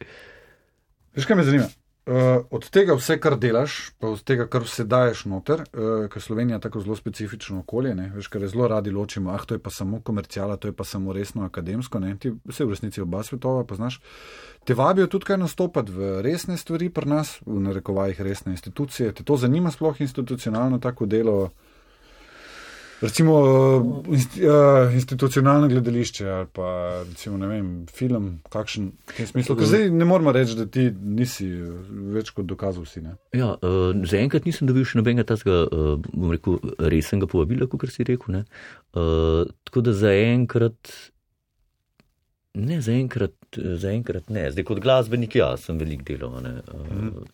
[1.17, 1.69] Veš, kaj me zanima?
[2.03, 6.23] Uh, od tega vse, kar delaš, pa od tega, kar vse daješ noter, uh, ker
[6.23, 8.09] Slovenija je tako zelo specifično okolje, ne?
[8.17, 10.85] veš, kar je zelo radi ločimo, ah, to je pa samo komercijala, to je pa
[10.85, 12.17] samo resno akademsko, ne?
[12.19, 14.01] ti vse v resnici oba svetova poznaš.
[14.67, 19.13] Te vabijo tudi kaj nastopati v resne stvari pri nas, v narekovajih resne institucije.
[19.13, 21.39] Te to zanima sploh institucionalno tako delo?
[21.43, 21.72] Uh,
[23.03, 26.69] inst, uh, institucionalno gledališče ali pa
[27.09, 29.57] recimo, vem, film, kakšen v tem smislu.
[29.59, 31.49] Ker zdaj ne moramo reči, da ti nisi
[32.15, 33.03] več kot dokazal si.
[33.03, 33.17] Ne?
[33.37, 38.07] Ja, uh, zaenkrat nisem dobil še nobenega tazga, uh, bom rekel, resnega povabila, kot si
[38.07, 38.39] rekel.
[38.39, 38.45] ne.
[38.95, 40.95] Uh, tako da zaenkrat.
[42.53, 44.51] Ne, zaenkrat, zaenkrat ne.
[44.53, 47.31] Zdaj kot glasbenik, ja, sem veliko delal ne, uh, mm.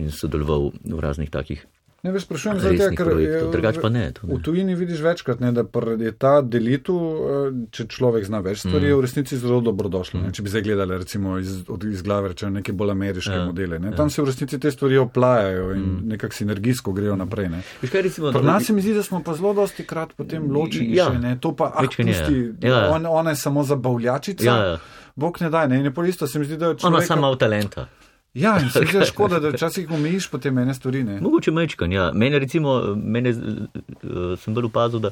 [0.00, 1.66] in sodeloval v raznih takih
[2.02, 3.50] Ne veš, sprašujem zato, ker projektov.
[3.52, 4.04] Drugač pa ne.
[4.16, 4.42] To v ne.
[4.42, 5.64] tujini vidiš večkrat, ne, da
[6.00, 8.88] je ta delitev, eh, če človek zna več stvari, mm.
[8.88, 10.20] je v resnici zelo dobrodošlo.
[10.20, 10.32] Mm.
[10.32, 13.44] Če bi zdaj gledali recimo iz, od, iz glave rečeno neke bolj ameriške ja, Ja,
[13.46, 13.78] modele.
[13.78, 13.92] Ne.
[13.92, 13.96] ja.
[13.96, 16.08] Tam se v resnici te stvari oplajajo in mm.
[16.08, 17.48] nekako sinergijsko grejo naprej.
[17.48, 17.60] Ne.
[17.82, 20.16] Veš kaj, recimo, Pri da- nas se mi zdi, da smo pa zelo dosti krat
[20.16, 20.96] potem ločeni.
[20.96, 21.12] Ja.
[21.12, 21.36] še, ne.
[21.38, 21.88] To pa, ah, ja.
[21.90, 22.90] pusti, Ja, ja.
[22.90, 24.44] on, ona je samo zabavljačica.
[24.44, 24.78] Ja, ja.
[25.14, 25.76] Bog ne daj, ne.
[25.76, 27.06] In je pol isto, se mi zdi, da je Ona človek.
[27.06, 27.88] sama v talenta.
[28.34, 31.02] Ja, in se da škoda, da včasih omejiš potem ene stvari.
[31.02, 31.20] Ne.
[31.20, 32.10] Mogoče mečkan, ja.
[32.14, 35.10] Mene recimo, mene, uh, sem bolj opazil, da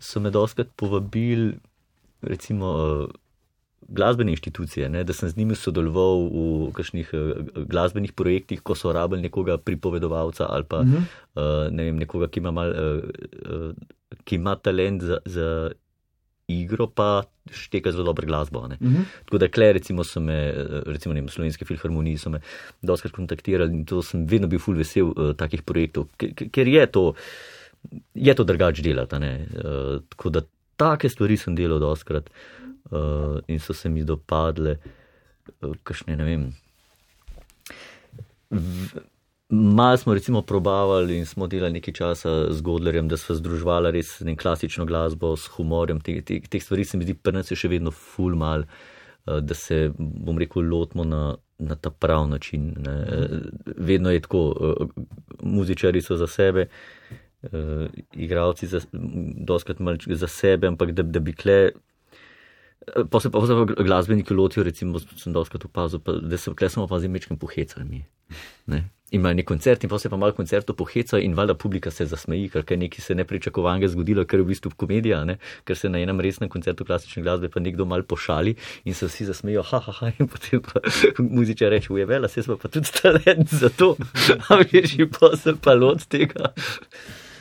[0.00, 1.58] so me doskrat povabili,
[2.22, 3.10] recimo, uh,
[3.90, 6.40] glasbene inštitucije, ne, da sem z njimi sodeloval v
[6.72, 7.20] kakšnih uh,
[7.64, 10.96] glasbenih projektih, ko so rabili nekoga pripovedovalca ali pa Mhm.
[11.34, 13.04] uh, ne vem, nekoga, ki ima, mal, uh,
[13.50, 13.72] uh,
[14.24, 15.70] ki ima talent za, za
[16.48, 17.22] igro, pa
[17.52, 18.66] šteka zelo dobro glasbo.
[18.68, 18.76] Ne.
[18.80, 19.02] Mhm.
[19.24, 22.40] Tako da, kle, recimo, so me, eh, recimo, ne slovenske filharmonije so me
[22.82, 27.14] doskrat kontaktirali in to sem vedno bil ful vesel uh, takih projektov, ker, je to,
[28.14, 29.16] je to drugač delati.
[29.16, 30.42] Uh, tako da,
[30.76, 32.30] take stvari sem delal doskrat
[32.90, 34.78] uh, in so se mi dopadle,
[35.60, 36.48] uh, kakšne, ne vem.
[38.50, 39.04] V,
[39.50, 44.20] Mal smo recimo probavali in smo delali nekaj časa z Godlerjem, da smo združovali res
[44.20, 46.00] ne, klasično glasbo s humorjem.
[46.04, 49.38] Teh te, te stvari se mi zdi, pri nas je še vedno ful mal, uh,
[49.40, 51.22] da se, bom rekel, lotimo na,
[51.58, 52.74] na ta prav način.
[52.84, 52.96] Ne.
[53.76, 54.92] Vedno je tako, uh,
[55.40, 56.68] muzičari so za sebe,
[58.12, 58.80] igravci za,
[59.46, 61.70] doskrat mal za sebe, ampak da, da bi kle.
[63.10, 66.84] Pa se pa v glasbeniki lotijo, recimo, sem doskrat opazil, pa, da se kle samo
[66.84, 68.04] opazim mečkim pohecami.
[68.66, 68.84] Ne.
[69.10, 72.50] Imajo nek koncert in pa se pa malo koncertov poheca in valjda publika se zasmeji,
[72.52, 75.38] ker je nekaj se nepričakovanega zgodilo, ker je v bistvu komedija, ne?
[75.64, 78.54] ker se na enem resnem koncertu klasične glasbe pa nekdo mal pošali
[78.84, 80.82] in se vsi zasmejijo, ha, ha, ha, in potem pa
[81.38, 83.94] muzičar reče, uje vela, se smo pa tudi talent za to,
[84.48, 86.52] a veš, in pa se pa lot tega.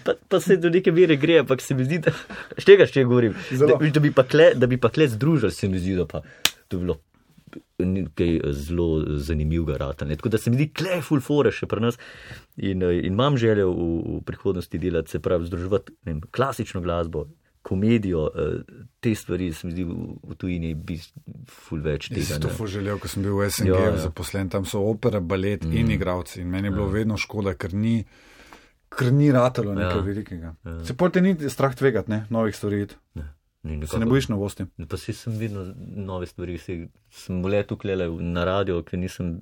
[0.08, 2.16] Pa, pa se do neke mere gre, ampak se mi zdi, da
[2.64, 3.36] štega še govorim.
[3.60, 6.24] Da, da bi pa kle, da bi pa kle združili, se mi zdi, da pa
[6.72, 6.96] to bilo
[7.80, 10.06] nekaj zelo zanimivega rata.
[10.06, 10.16] Ne.
[10.16, 12.00] Tako da se mi zdi, kle, full fore še pri nas
[12.58, 17.28] in, in imam željo v, v prihodnosti delati, se pravi, združevati vem, klasično glasbo.
[17.68, 18.30] Komedijo,
[19.04, 20.96] te stvari, se mi zdi, v tujini bi
[21.52, 22.22] ful več tega.
[22.22, 23.98] Jaz sem to želel, ko sem bil v SNG ja, ja.
[24.06, 25.76] zaposlen, tam so opera, balet mm.
[25.76, 26.40] in igravci.
[26.46, 26.94] In meni je bilo ja.
[26.94, 27.98] vedno škoda, ker ni,
[28.88, 30.06] ker ni ratalo nekaj ja.
[30.06, 30.54] velikega.
[30.64, 30.78] Ja.
[30.88, 32.86] Se pa te ni strah tvegati, ne, novih stvari.
[33.20, 33.28] Ja.
[33.66, 34.66] Se ne bojiš novosti?
[34.90, 39.38] Pa si sem videl nove stvari, si, sem le tukaj na radio, ker nisem,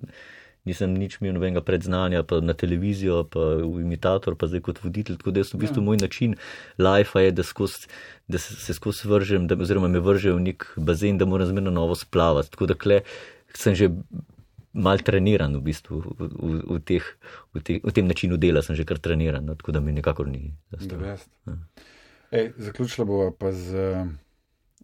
[0.65, 5.19] nisem nič imel nobenega predznanja, pa na televizijo, pa v imitator, pa zdaj kot voditelj.
[5.21, 5.87] Tako da je v bistvu ja.
[5.89, 6.37] moj način
[6.81, 7.85] life je, da, skos,
[8.27, 11.95] da se, skozi vržem, da, oziroma me vržejo v nek bazen, da moram zmerno novo
[11.95, 12.51] splavati.
[12.55, 13.01] Tako da kle,
[13.53, 13.91] sem že
[14.75, 17.05] mal treniran v bistvu v, v, v, teh,
[17.55, 20.27] v, te, v tem načinu dela, sem že kar treniran, no, tako da mi nikakor
[20.27, 20.51] ni.
[22.31, 23.75] Ej, zaključila bova pa z.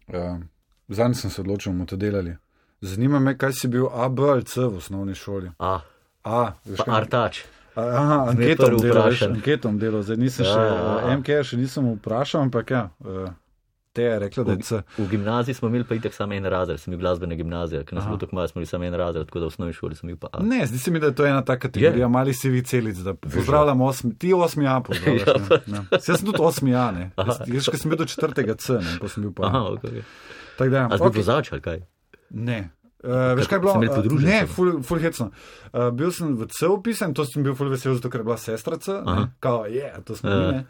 [0.08, 0.40] Uh,
[0.88, 2.36] Zadnji sem se odločil, da bomo to delali.
[2.80, 5.50] Zanima me, kaj si bil A, B ali C v osnovni šoli.
[5.58, 5.80] A,
[6.24, 6.94] A veš, kaj...
[6.94, 7.42] Artač.
[7.74, 10.64] Aha, anketom delal, anketom delal, zdaj nisem ja, še,
[11.08, 12.82] ja, MK še nisem vprašal, ampak ja.
[13.00, 13.30] Uh,
[13.92, 14.76] Te je rekla, da je C.
[14.76, 17.98] V, v gimnaziji smo imeli pa itek samo en razred, sem bil glasbene gimnazije, ker
[17.98, 20.06] nas bilo tako malo, smo imeli samo en razred, tako da v osnovni šoli sem
[20.06, 20.42] bil pa A.
[20.42, 23.14] Ne, zdi se mi, da je to ena taka kategorija, mali si vi celic, da
[23.14, 25.26] pozdravljam osmi, ti osmi A pozdravljaš.
[25.26, 25.34] ja,
[25.66, 25.84] ne, ne.
[25.92, 27.10] Jaz sem tudi osmi A, ne.
[27.46, 29.46] Jaz, ker sem bil do četrtega C, ne, pa sem bil pa.
[29.46, 30.02] Aha, okay.
[30.58, 31.12] Tak da, A okay.
[31.12, 31.84] bil zač ali kaj?
[32.30, 32.70] Ne.
[33.02, 33.74] Uh, veš kaj je bilo?
[33.82, 35.32] Uh, ne, ful, ful hecno.
[35.72, 38.38] Uh, bil sem v C upisan, to sem bil ful vesel, zato ker je bila
[38.38, 38.94] sestra C,
[39.42, 40.62] kao, je, yeah, to smo mi, ne.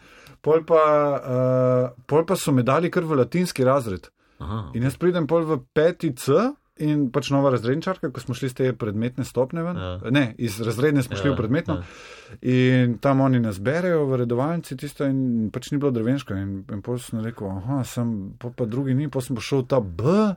[0.43, 0.83] Pol pa,
[1.21, 4.09] uh, pol pa so me dali kar v latinski razred.
[4.43, 4.73] Aha.
[4.75, 6.35] In jaz pridem pol v peti C
[6.83, 9.77] in pač nova razredničarka, ko smo šli z te predmetne stopne ven.
[9.79, 9.93] Ja.
[10.11, 11.77] Ne, iz razredne smo šli ja, v predmetno.
[11.79, 12.41] Ja.
[12.49, 16.35] In tam oni nas berejo v redovalnici tisto in pač ni bilo drevenško.
[16.35, 19.67] In, in pol sem rekel, aha, sem, pol pa drugi ni, pol sem pa šel
[19.69, 20.33] ta B.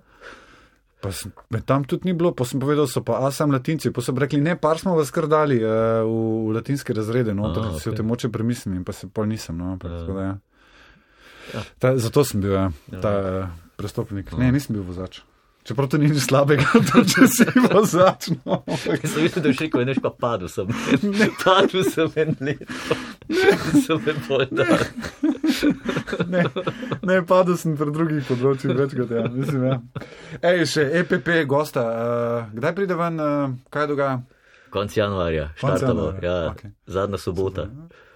[1.03, 1.31] Pa sem,
[1.67, 4.39] tam tudi ni bilo, pa sem povedal, so pa, a sem latinci, pa so rekli,
[4.41, 6.15] ne, par smo vas kar dali uh, v,
[6.47, 7.83] v latinske razrede, no, da okay.
[7.83, 10.01] si o tem moče premislim, pa se pol nisem, no, pa, ja.
[10.07, 10.35] da, ja.
[11.53, 11.61] Ja.
[11.83, 13.01] Ta, zato sem bil ja, ja.
[13.03, 14.31] ta uh, prestopnik.
[14.33, 14.39] Ja.
[14.41, 15.21] Ne, nisem bil vozač.
[15.65, 18.29] Čeprav to ni nič slabega, to, če si vozač.
[18.45, 18.61] No.
[18.85, 20.69] Jaz sem mislil, da je še ko je neš pa padel sem.
[21.09, 22.61] Ne, padel sem en let.
[23.25, 24.85] Ne, sem me povedal.
[26.29, 26.45] Ne,
[27.01, 29.25] ne, padel sem pri drugih področjih več kot ja.
[29.33, 29.81] Mislim, ja.
[30.45, 31.81] Ej, še EPP gosta.
[31.89, 34.21] Uh, kdaj pride ven, uh, kaj dogaja?
[34.69, 36.11] Konc januarja, štartamo.
[36.21, 36.75] Ja, okay.
[36.85, 37.71] Zadnja sobota.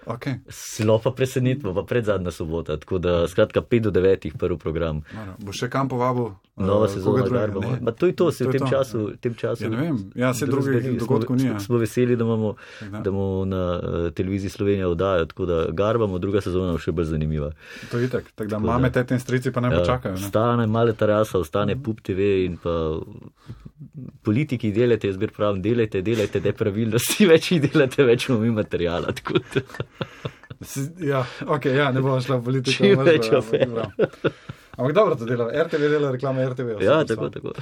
[0.06, 0.38] Okay.
[0.48, 2.76] Slo pa presenetimo, pa pred zadnja sobota.
[2.78, 5.02] Tako da, skratka, 5 do 9, prvi program.
[5.38, 6.32] Bo še kam povabil?
[6.66, 7.62] Nova sezona, Garbo.
[7.98, 9.10] To je to, se v tem času.
[9.20, 11.50] Tem času ja, ne vem, ja, se drugih dogodkov ni.
[11.60, 12.54] Smo veseli, da imamo,
[12.90, 17.10] da imamo na uh, televiziji Slovenija oddajo, tako da Garbamo, druga sezona bo še bolj
[17.14, 17.52] zanimiva.
[17.90, 20.18] To je itak, tako da mame, tete in strici pa ne ja, počakajo.
[20.18, 20.28] Ne?
[20.28, 21.82] Stane male terasa, ostane mm.
[21.82, 22.76] pup TV in pa
[24.22, 28.44] politiki delajte, jaz bi pravil, delajte, delajte, da je pravilnosti, več jih delate, več imamo
[28.44, 29.14] mi materijala.
[31.12, 32.76] ja, okay, ja, ne bomo šla v politiko.
[32.76, 33.42] Čim več je.
[34.80, 36.80] Ampak dobro to dela, RTV dela reklame RTV.
[36.80, 37.52] Ja, tako, tako.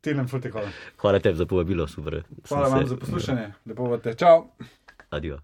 [0.00, 0.68] Tilem, futi, hvala.
[0.96, 2.22] Hvala tebi za povabilo, super.
[2.48, 4.14] Hvala vam za poslušanje, lepo vate.
[4.14, 4.44] Čau.
[5.10, 5.40] Adijo.